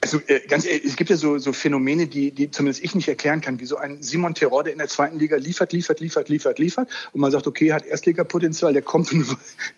Also 0.00 0.18
äh, 0.28 0.40
ganz 0.48 0.64
ehrlich, 0.64 0.84
es 0.84 0.96
gibt 0.96 1.10
ja 1.10 1.16
so, 1.16 1.36
so 1.38 1.52
Phänomene, 1.52 2.06
die, 2.06 2.30
die 2.30 2.50
zumindest 2.50 2.82
ich 2.82 2.94
nicht 2.94 3.06
erklären 3.06 3.42
kann, 3.42 3.60
wie 3.60 3.66
so 3.66 3.76
ein 3.76 4.02
Simon 4.02 4.34
Terodde 4.34 4.70
in 4.70 4.78
der 4.78 4.88
zweiten 4.88 5.18
Liga 5.18 5.36
liefert, 5.36 5.74
liefert, 5.74 6.00
liefert, 6.00 6.30
liefert, 6.30 6.58
liefert 6.58 6.88
und 7.12 7.20
man 7.20 7.30
sagt, 7.30 7.46
okay, 7.46 7.72
hat 7.72 7.84
Erstligapotenzial, 7.84 8.72
der 8.72 8.80
kommt 8.80 9.12
und 9.12 9.26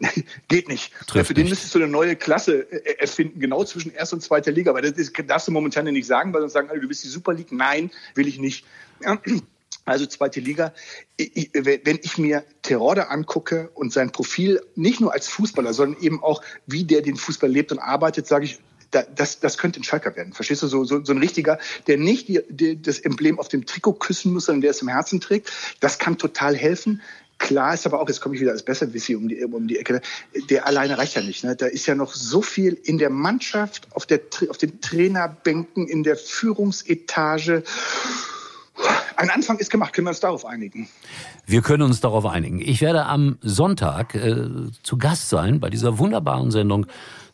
geht 0.49 0.69
nicht. 0.69 0.93
Trifft 1.09 1.29
Für 1.29 1.35
den 1.35 1.49
müsstest 1.49 1.75
du 1.75 1.79
eine 1.81 1.89
neue 1.89 2.15
Klasse 2.15 2.71
äh, 2.71 3.01
erfinden, 3.01 3.41
genau 3.41 3.65
zwischen 3.65 3.93
Erst- 3.93 4.13
und 4.13 4.23
Zweiter 4.23 4.53
Liga, 4.53 4.73
weil 4.75 4.83
das, 4.83 4.95
das 4.95 5.27
darfst 5.27 5.49
du 5.49 5.53
momentan 5.53 5.87
ja 5.87 5.93
nicht 5.93 6.07
sagen, 6.07 6.33
weil 6.33 6.41
sonst 6.41 6.53
sagen 6.53 6.71
alle, 6.71 6.81
du 6.81 6.87
bist 6.87 7.03
die 7.03 7.09
Super 7.09 7.35
League. 7.35 7.51
Nein, 7.51 7.91
will 8.15 8.29
ich 8.29 8.39
nicht. 8.39 8.65
Ja 9.03 9.21
also 9.87 10.05
zweite 10.07 10.41
Liga. 10.41 10.75
wenn 11.17 11.99
ich 12.03 12.19
mir 12.19 12.45
Terode 12.63 13.09
angucke 13.09 13.71
und 13.75 13.93
sein 13.93 14.11
Profil 14.11 14.61
nicht 14.75 15.01
nur 15.01 15.13
als 15.13 15.29
Fußballer, 15.29 15.73
sondern 15.73 16.03
eben 16.03 16.23
auch, 16.23 16.43
wie 16.67 16.85
der 16.85 17.03
den 17.03 17.17
Fußball 17.17 17.51
lebt 17.51 17.73
und 17.73 17.79
arbeitet, 17.79 18.27
sage 18.27 18.45
ich, 18.45 18.59
das, 18.91 19.41
das 19.41 19.59
könnte 19.59 19.81
ein 19.81 19.85
Schalker 19.85 20.15
werden. 20.17 20.33
Verstehst 20.33 20.63
du? 20.63 20.67
So, 20.67 20.85
so, 20.85 21.05
so 21.05 21.13
ein 21.13 21.19
richtiger, 21.19 21.59
der 21.87 21.99
nicht 21.99 22.29
die, 22.29 22.41
die, 22.49 22.81
das 22.81 22.99
Emblem 22.99 23.39
auf 23.39 23.49
dem 23.49 23.67
Trikot 23.67 23.95
küssen 23.95 24.33
muss, 24.33 24.47
sondern 24.47 24.63
der 24.63 24.71
es 24.71 24.83
im 24.83 24.89
Herzen 24.89 25.21
trägt. 25.21 25.53
Das 25.81 25.99
kann 25.99 26.19
total 26.19 26.57
helfen. 26.57 27.03
Klar 27.39 27.75
ist 27.75 27.85
aber 27.85 28.01
auch, 28.01 28.09
jetzt 28.09 28.21
komme 28.21 28.35
ich 28.35 28.41
wieder 28.41 28.53
als 28.53 28.63
Besserwissi 28.63 29.15
um 29.15 29.29
die, 29.29 29.45
um 29.45 29.69
die 29.69 29.79
Ecke, 29.79 30.01
der 30.49 30.67
alleine 30.67 30.97
reicht 30.97 31.17
ja 31.17 31.23
nicht. 31.23 31.45
Ne? 31.45 31.55
Da 31.55 31.67
ist 31.67 31.87
ja 31.87 31.95
noch 31.95 32.15
so 32.15 32.41
viel 32.41 32.73
in 32.73 32.97
der 32.97 33.11
Mannschaft, 33.11 33.89
auf, 33.91 34.07
der, 34.07 34.21
auf 34.49 34.57
den 34.57 34.81
Trainerbänken, 34.81 35.87
in 35.87 36.03
der 36.03 36.17
Führungsetage 36.17 37.63
ein 39.17 39.31
Anfang 39.31 39.59
ist 39.59 39.71
gemacht. 39.71 39.93
Können 39.93 40.07
wir 40.07 40.11
uns 40.11 40.21
darauf 40.21 40.45
einigen? 40.45 40.89
Wir 41.47 41.63
können 41.63 41.83
uns 41.83 42.01
darauf 42.01 42.27
einigen. 42.27 42.61
Ich 42.61 42.81
werde 42.81 43.07
am 43.07 43.39
Sonntag 43.41 44.15
äh, 44.15 44.47
zu 44.83 44.99
Gast 44.99 45.29
sein 45.29 45.61
bei 45.61 45.71
dieser 45.71 45.99
wunderbaren 45.99 46.51
Sendung 46.51 46.87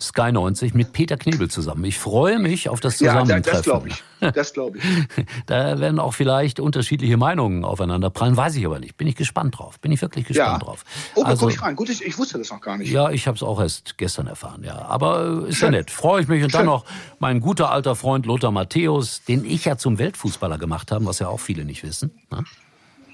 Sky 0.02 0.32
90 0.32 0.74
mit 0.74 0.92
Peter 0.92 1.16
Knebel 1.16 1.50
zusammen. 1.50 1.84
Ich 1.84 1.98
freue 1.98 2.38
mich 2.38 2.68
auf 2.68 2.80
das 2.80 2.98
Zusammentreffen. 2.98 3.44
Ja, 3.44 3.52
das 3.52 3.62
glaube 3.62 3.88
ich. 3.88 4.02
Das 4.34 4.52
glaube 4.52 4.78
ich. 4.78 4.84
da 5.46 5.80
werden 5.80 5.98
auch 5.98 6.14
vielleicht 6.14 6.60
unterschiedliche 6.60 7.16
Meinungen 7.16 7.64
aufeinander 7.64 8.10
prallen, 8.10 8.36
weiß 8.36 8.56
ich 8.56 8.66
aber 8.66 8.78
nicht. 8.78 8.96
Bin 8.96 9.08
ich 9.08 9.16
gespannt 9.16 9.58
drauf. 9.58 9.80
Bin 9.80 9.90
ich 9.90 10.00
wirklich 10.02 10.26
gespannt 10.26 10.60
ja. 10.60 10.66
drauf. 10.66 10.84
Oh, 11.14 11.22
also, 11.22 11.40
komme 11.40 11.52
ich 11.52 11.62
rein. 11.62 11.76
Gut, 11.76 11.88
ich, 11.88 12.04
ich, 12.04 12.18
wusste 12.18 12.38
das 12.38 12.50
noch 12.50 12.60
gar 12.60 12.78
nicht. 12.78 12.90
Ja, 12.90 13.10
ich 13.10 13.26
habe 13.26 13.36
es 13.36 13.42
auch 13.42 13.60
erst 13.60 13.98
gestern 13.98 14.26
erfahren. 14.26 14.62
Ja, 14.64 14.82
aber 14.86 15.44
äh, 15.46 15.48
ist 15.48 15.56
Schön. 15.56 15.72
ja 15.72 15.78
nett. 15.78 15.90
Freue 15.90 16.22
ich 16.22 16.28
mich. 16.28 16.42
Und 16.42 16.50
Schön. 16.50 16.58
dann 16.58 16.66
noch 16.66 16.84
mein 17.18 17.40
guter 17.40 17.70
alter 17.70 17.96
Freund 17.96 18.26
Lothar 18.26 18.50
Matthäus, 18.50 19.24
den 19.24 19.44
ich 19.44 19.64
ja 19.64 19.76
zum 19.76 19.98
Weltfußballer 19.98 20.58
gemacht 20.58 20.92
habe, 20.92 21.06
was 21.06 21.18
ja 21.18 21.28
auch 21.28 21.40
viele 21.40 21.64
nicht 21.64 21.82
wissen. 21.82 22.10
Ne? 22.30 22.44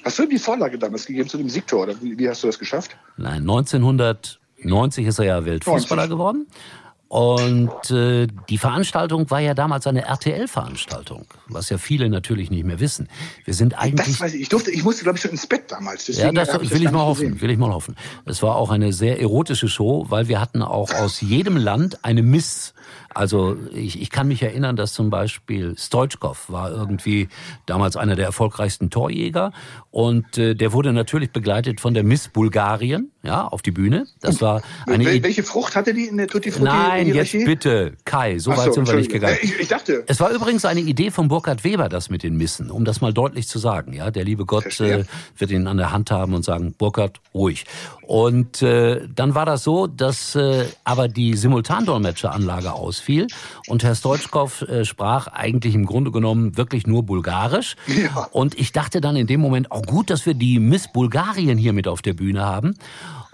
Hast 0.05 0.19
du 0.19 0.23
ihm 0.23 0.31
die 0.31 0.39
Vorlage 0.39 0.79
damals 0.79 1.07
gegeben 1.07 1.29
zu 1.29 1.39
dem 1.39 1.49
Siegtor? 1.49 1.83
Oder 1.83 1.95
wie 2.01 2.29
hast 2.29 2.43
du 2.43 2.47
das 2.47 2.59
geschafft? 2.59 2.97
Nein, 3.17 3.45
1990 4.65 5.07
ist 5.07 5.19
er 5.19 5.25
ja 5.25 5.45
Weltfußballer 5.45 6.09
90. 6.09 6.11
geworden. 6.11 6.47
Und 7.09 7.91
äh, 7.91 8.27
die 8.51 8.59
Veranstaltung 8.59 9.31
war 9.31 9.41
ja 9.41 9.55
damals 9.55 9.87
eine 9.87 10.05
RTL-Veranstaltung, 10.05 11.25
was 11.47 11.71
ja 11.71 11.79
viele 11.79 12.11
natürlich 12.11 12.51
nicht 12.51 12.65
mehr 12.65 12.81
wissen. 12.81 13.09
Wir 13.47 13.55
sind 13.55 13.79
eigentlich. 13.79 14.07
Das 14.07 14.21
weiß 14.21 14.35
ich. 14.35 14.43
Ich 14.43 14.49
durfte, 14.51 14.71
ich 14.71 14.85
musste 14.85 15.05
glaube 15.05 15.17
ich 15.17 15.23
schon 15.23 15.31
ins 15.31 15.47
Bett 15.47 15.73
damals. 15.73 16.05
Deswegen 16.05 16.37
ja, 16.37 16.45
das 16.45 16.53
will 16.53 16.67
ich, 16.67 16.85
ich 16.85 16.91
mal 16.91 17.07
hoffen. 17.07 17.29
Gesehen. 17.29 17.41
Will 17.41 17.51
ich 17.51 17.57
mal 17.57 17.73
hoffen. 17.73 17.97
Es 18.27 18.43
war 18.43 18.57
auch 18.57 18.71
eine 18.71 18.93
sehr 18.93 19.21
erotische 19.21 19.69
Show, 19.69 20.05
weil 20.11 20.29
wir 20.29 20.39
hatten 20.39 20.61
auch 20.61 20.93
aus 20.93 21.23
jedem 21.23 21.57
Land 21.57 22.05
eine 22.05 22.23
Miss 22.23 22.75
also 23.15 23.57
ich, 23.73 24.01
ich 24.01 24.11
kann 24.11 24.29
mich 24.29 24.43
erinnern, 24.43 24.77
dass 24.77 24.93
zum 24.93 25.11
Beispiel 25.11 25.77
Stoichkov 25.77 26.51
war 26.51 26.71
irgendwie 26.71 27.29
damals 27.67 27.97
einer 27.97 28.17
der 28.17 28.27
erfolgreichsten 28.27 28.91
Torjäger 28.91 29.53
und 29.91 30.39
äh, 30.39 30.55
der 30.55 30.73
wurde 30.73 30.93
natürlich 30.93 31.31
begleitet 31.33 31.81
von 31.81 31.95
der 31.95 32.05
Miss 32.05 32.29
Bulgarien, 32.29 33.11
ja, 33.23 33.47
auf 33.47 33.63
die 33.63 33.71
Bühne. 33.71 34.07
Das 34.21 34.41
war 34.41 34.63
eine 34.87 35.05
Wel 35.05 35.23
Welche 35.23 35.43
Frucht 35.43 35.75
hatte 35.77 35.95
die 35.95 36.05
in 36.05 36.17
der 36.17 36.29
Tutti 36.29 36.51
Frutti? 36.51 36.65
Nein, 36.65 37.15
jetzt 37.15 37.33
bitte, 37.33 37.95
Kai, 38.05 38.39
so, 38.39 38.53
so 38.53 38.57
weit 38.57 38.75
sind 38.75 38.87
wir 38.87 38.95
nicht 38.95 39.11
gegangen. 39.11 39.39
Ich, 39.43 39.59
ich, 39.59 39.69
dachte. 39.69 40.05
Es 40.07 40.21
war 40.21 40.31
übrigens 40.31 40.65
eine 40.65 40.81
Idee 40.81 41.11
von 41.11 41.29
Burkhard 41.29 41.65
Weber, 41.65 41.89
das 41.89 42.11
mit 42.11 42.23
den 42.23 42.37
Missen, 42.37 42.71
um 42.71 42.85
das 42.85 43.01
mal 43.01 43.13
deutlich 43.13 43.49
zu 43.49 43.59
sagen. 43.59 43.93
Ja, 43.93 44.11
der 44.11 44.25
liebe 44.25 44.45
Gott 44.45 44.81
äh, 44.81 45.05
wird 45.37 45.51
ihn 45.51 45.67
an 45.67 45.77
der 45.77 45.93
Hand 45.93 46.11
haben 46.11 46.35
und 46.35 46.45
sagen, 46.45 46.75
Burkhard, 46.77 47.21
ruhig. 47.35 47.65
Und 48.07 48.63
äh, 48.63 49.07
dann 49.15 49.35
war 49.35 49.47
das 49.47 49.65
so, 49.65 49.87
dass 49.87 50.35
äh, 50.35 50.65
aber 50.85 51.09
die 51.09 51.35
Simultandolmetscheranlage 51.35 52.71
ausfiel 52.79 53.09
fiel. 53.09 53.27
Und 53.67 53.83
Herr 53.85 53.95
Stoitschkow 53.95 54.63
äh, 54.63 54.85
sprach 54.85 55.29
eigentlich 55.29 55.75
im 55.75 55.87
Grunde 55.87 56.11
genommen 56.11 56.59
wirklich 56.59 56.87
nur 56.87 57.05
Bulgarisch. 57.05 57.77
Ja. 57.87 58.29
Und 58.33 58.59
ich 58.59 58.73
dachte 58.73 59.01
dann 59.01 59.17
in 59.17 59.27
dem 59.27 59.41
Moment, 59.41 59.73
auch 59.73 59.79
oh 59.79 59.83
gut, 59.83 60.11
dass 60.11 60.27
wir 60.27 60.35
die 60.35 60.59
Miss 60.59 60.93
Bulgarien 60.93 61.57
hier 61.57 61.73
mit 61.73 61.89
auf 61.89 62.03
der 62.03 62.13
Bühne 62.13 62.45
haben 62.45 62.75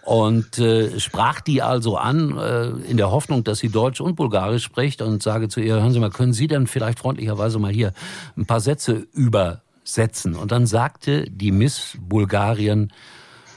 und 0.05 0.59
äh, 0.59 1.01
sprach 1.01 1.41
die 1.41 1.63
also 1.63 1.97
an 1.97 2.37
äh, 2.39 2.69
in 2.89 2.99
der 2.99 3.11
Hoffnung, 3.11 3.43
dass 3.43 3.59
sie 3.59 3.71
Deutsch 3.71 4.01
und 4.01 4.15
Bulgarisch 4.15 4.63
spricht 4.63 5.03
und 5.03 5.23
sage 5.23 5.49
zu 5.49 5.61
ihr, 5.61 5.75
hören 5.75 5.93
Sie 5.93 5.99
mal, 5.99 6.11
können 6.11 6.35
Sie 6.35 6.47
denn 6.47 6.67
vielleicht 6.67 7.01
freundlicherweise 7.01 7.59
mal 7.59 7.73
hier 7.73 7.93
ein 8.37 8.47
paar 8.47 8.61
Sätze 8.61 9.07
übersetzen? 9.13 10.37
Und 10.37 10.53
dann 10.53 10.67
sagte 10.67 11.25
die 11.29 11.51
Miss 11.51 11.97
Bulgarien, 12.01 12.93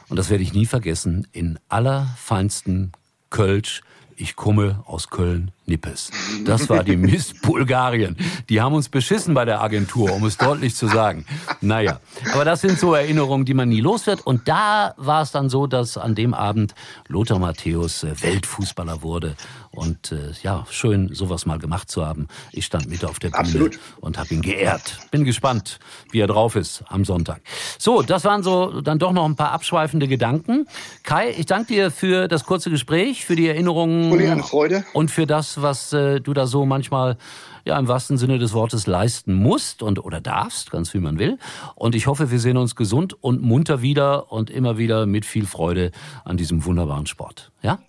und 0.10 0.18
das 0.18 0.30
werde 0.30 0.44
ich 0.44 0.54
nie 0.54 0.66
vergessen, 0.66 1.28
in 1.32 1.60
allerfeinsten 1.68 2.94
Kölsch, 3.30 3.82
ich 4.16 4.36
komme 4.38 4.84
aus 4.86 5.10
Köln, 5.10 5.52
Nippes. 5.68 6.12
Das 6.46 6.70
war 6.70 6.84
die 6.84 6.96
Miss 6.96 7.34
Bulgarien. 7.42 8.16
Die 8.50 8.62
haben 8.62 8.74
uns 8.74 8.88
beschissen 8.88 9.34
bei 9.34 9.44
der 9.44 9.62
Agentur, 9.62 10.14
um 10.14 10.24
es 10.26 10.38
deutlich 10.38 10.76
zu 10.76 10.88
sagen. 10.88 11.26
Naja, 11.60 12.00
aber 12.34 12.46
das 12.46 12.62
sind 12.62 12.80
so 12.80 12.94
Erinnerungen, 12.94 13.46
die 13.46 13.54
man 13.54 13.68
nie 13.68 13.82
los 13.82 14.08
wird. 14.08 14.26
Und 14.26 14.48
da 14.48 14.94
war 14.96 15.22
es 15.22 15.32
dann 15.32 15.50
so, 15.50 15.68
dass 15.68 15.98
an 15.98 16.16
dem 16.16 16.34
Abend 16.34 16.74
Lothar 17.08 17.40
Matthäus 17.40 18.04
äh, 18.04 18.22
Weltfußballer 18.22 19.02
wurde. 19.02 19.36
Und 19.72 20.12
äh, 20.12 20.32
ja, 20.42 20.66
schön, 20.72 21.14
sowas 21.14 21.46
mal 21.46 21.60
gemacht 21.60 21.92
zu 21.92 22.06
haben. 22.06 22.28
Ich 22.52 22.66
stand 22.66 22.90
mit 22.90 23.04
auf 23.04 23.20
der 23.20 23.30
Bühne 23.30 23.40
Absolut. 23.40 23.80
und 24.00 24.18
habe 24.18 24.34
ihn 24.34 24.42
geehrt. 24.42 24.98
Bin 25.12 25.26
gespannt, 25.26 25.80
wie 26.12 26.20
er 26.20 26.28
drauf 26.28 26.56
ist 26.56 26.84
am 26.88 27.06
Sonntag. 27.06 27.42
So, 27.78 28.02
das 28.02 28.24
waren 28.24 28.42
so 28.42 28.82
dann 28.82 29.00
doch 29.00 29.12
noch 29.12 29.26
ein 29.26 29.36
paar 29.36 29.52
abschweifende 29.52 30.08
Gedanken. 30.08 30.66
Kai, 31.04 31.30
ich 31.38 31.46
danke 31.46 31.74
dir 31.74 31.92
für 31.92 32.28
das 32.28 32.46
kurze 32.46 32.70
Gespräch, 32.70 33.26
für 33.26 33.36
die 33.36 33.48
Erinnerungen. 33.48 34.12
Uli, 34.12 34.28
eine 34.28 34.44
Freude. 34.44 34.86
Und 34.94 35.12
für 35.12 35.28
das, 35.28 35.57
was 35.62 35.94
äh, 35.94 36.20
du 36.20 36.34
da 36.34 36.48
so 36.48 36.66
manchmal 36.66 37.18
ja 37.66 37.78
im 37.78 37.88
wahrsten 37.88 38.18
Sinne 38.18 38.40
des 38.40 38.54
Wortes 38.54 38.88
leisten 38.88 39.34
musst 39.34 39.84
und 39.84 40.04
oder 40.04 40.22
darfst, 40.22 40.72
ganz 40.72 40.94
wie 40.94 41.00
man 41.00 41.20
will. 41.20 41.38
Und 41.76 41.96
ich 41.96 42.08
hoffe, 42.08 42.32
wir 42.32 42.40
sehen 42.40 42.58
uns 42.58 42.76
gesund 42.76 43.22
und 43.22 43.42
munter 43.42 43.82
wieder 43.82 44.32
und 44.32 44.50
immer 44.50 44.78
wieder 44.78 45.06
mit 45.06 45.26
viel 45.26 45.46
Freude 45.46 45.92
an 46.24 46.38
diesem 46.38 46.66
wunderbaren 46.66 47.06
Sport. 47.06 47.52
Ja? 47.62 47.80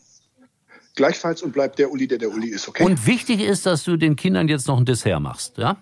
Gleichfalls 0.96 1.42
und 1.42 1.52
bleibt 1.52 1.78
der 1.78 1.92
Uli, 1.92 2.08
der 2.08 2.18
der 2.18 2.30
Uli 2.30 2.48
ist, 2.48 2.68
okay? 2.68 2.84
Und 2.84 3.06
wichtig 3.06 3.40
ist, 3.40 3.66
dass 3.66 3.84
du 3.84 3.96
den 3.96 4.16
Kindern 4.16 4.48
jetzt 4.48 4.66
noch 4.66 4.78
ein 4.78 4.84
Dessert 4.84 5.20
machst, 5.20 5.58
ja? 5.58 5.76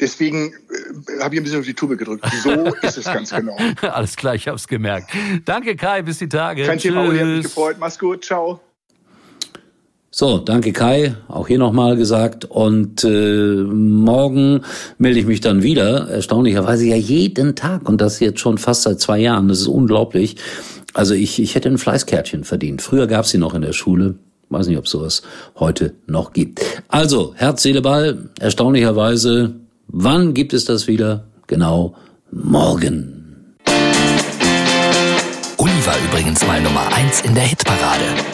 Deswegen 0.00 0.52
äh, 0.52 1.22
habe 1.22 1.34
ich 1.34 1.40
ein 1.40 1.44
bisschen 1.44 1.60
auf 1.60 1.66
die 1.66 1.74
Tube 1.74 1.96
gedrückt. 1.96 2.24
So 2.42 2.50
ist 2.82 2.98
es 2.98 3.04
ganz 3.04 3.30
genau. 3.30 3.56
Alles 3.82 4.16
klar, 4.16 4.34
ich 4.34 4.46
habe 4.48 4.56
es 4.56 4.66
gemerkt. 4.66 5.10
Danke, 5.44 5.76
Kai, 5.76 6.02
bis 6.02 6.18
die 6.18 6.28
Tage. 6.28 6.64
Kein 6.64 6.78
Tschüss. 6.78 6.92
Thema, 6.92 7.08
Uli, 7.08 7.18
hat 7.18 7.26
mich 7.26 7.42
gefreut. 7.44 7.76
Mach's 7.78 7.98
gut, 7.98 8.24
ciao. 8.24 8.60
So, 10.16 10.38
danke 10.38 10.72
Kai, 10.72 11.16
auch 11.26 11.48
hier 11.48 11.58
nochmal 11.58 11.96
gesagt. 11.96 12.44
Und 12.44 13.02
äh, 13.02 13.64
morgen 13.64 14.60
melde 14.96 15.18
ich 15.18 15.26
mich 15.26 15.40
dann 15.40 15.64
wieder, 15.64 16.08
erstaunlicherweise 16.08 16.86
ja 16.86 16.94
jeden 16.94 17.56
Tag 17.56 17.88
und 17.88 18.00
das 18.00 18.20
jetzt 18.20 18.38
schon 18.38 18.56
fast 18.56 18.82
seit 18.82 19.00
zwei 19.00 19.18
Jahren. 19.18 19.48
Das 19.48 19.58
ist 19.58 19.66
unglaublich. 19.66 20.36
Also 20.92 21.14
ich, 21.14 21.42
ich 21.42 21.56
hätte 21.56 21.68
ein 21.68 21.78
Fleißkärtchen 21.78 22.44
verdient. 22.44 22.80
Früher 22.80 23.08
gab 23.08 23.24
es 23.24 23.32
sie 23.32 23.38
noch 23.38 23.54
in 23.54 23.62
der 23.62 23.72
Schule. 23.72 24.14
Weiß 24.50 24.68
nicht, 24.68 24.78
ob 24.78 24.86
sowas 24.86 25.22
heute 25.58 25.94
noch 26.06 26.32
gibt. 26.32 26.60
Also, 26.86 27.32
Herz, 27.34 27.64
Seele, 27.64 27.82
Ball, 27.82 28.30
erstaunlicherweise, 28.38 29.56
wann 29.88 30.32
gibt 30.32 30.54
es 30.54 30.64
das 30.64 30.86
wieder? 30.86 31.24
Genau, 31.48 31.96
morgen. 32.30 33.56
Uli 35.58 35.86
war 35.86 35.96
übrigens 36.08 36.46
mal 36.46 36.62
Nummer 36.62 36.86
eins 36.94 37.20
in 37.22 37.34
der 37.34 37.42
Hitparade. 37.42 38.33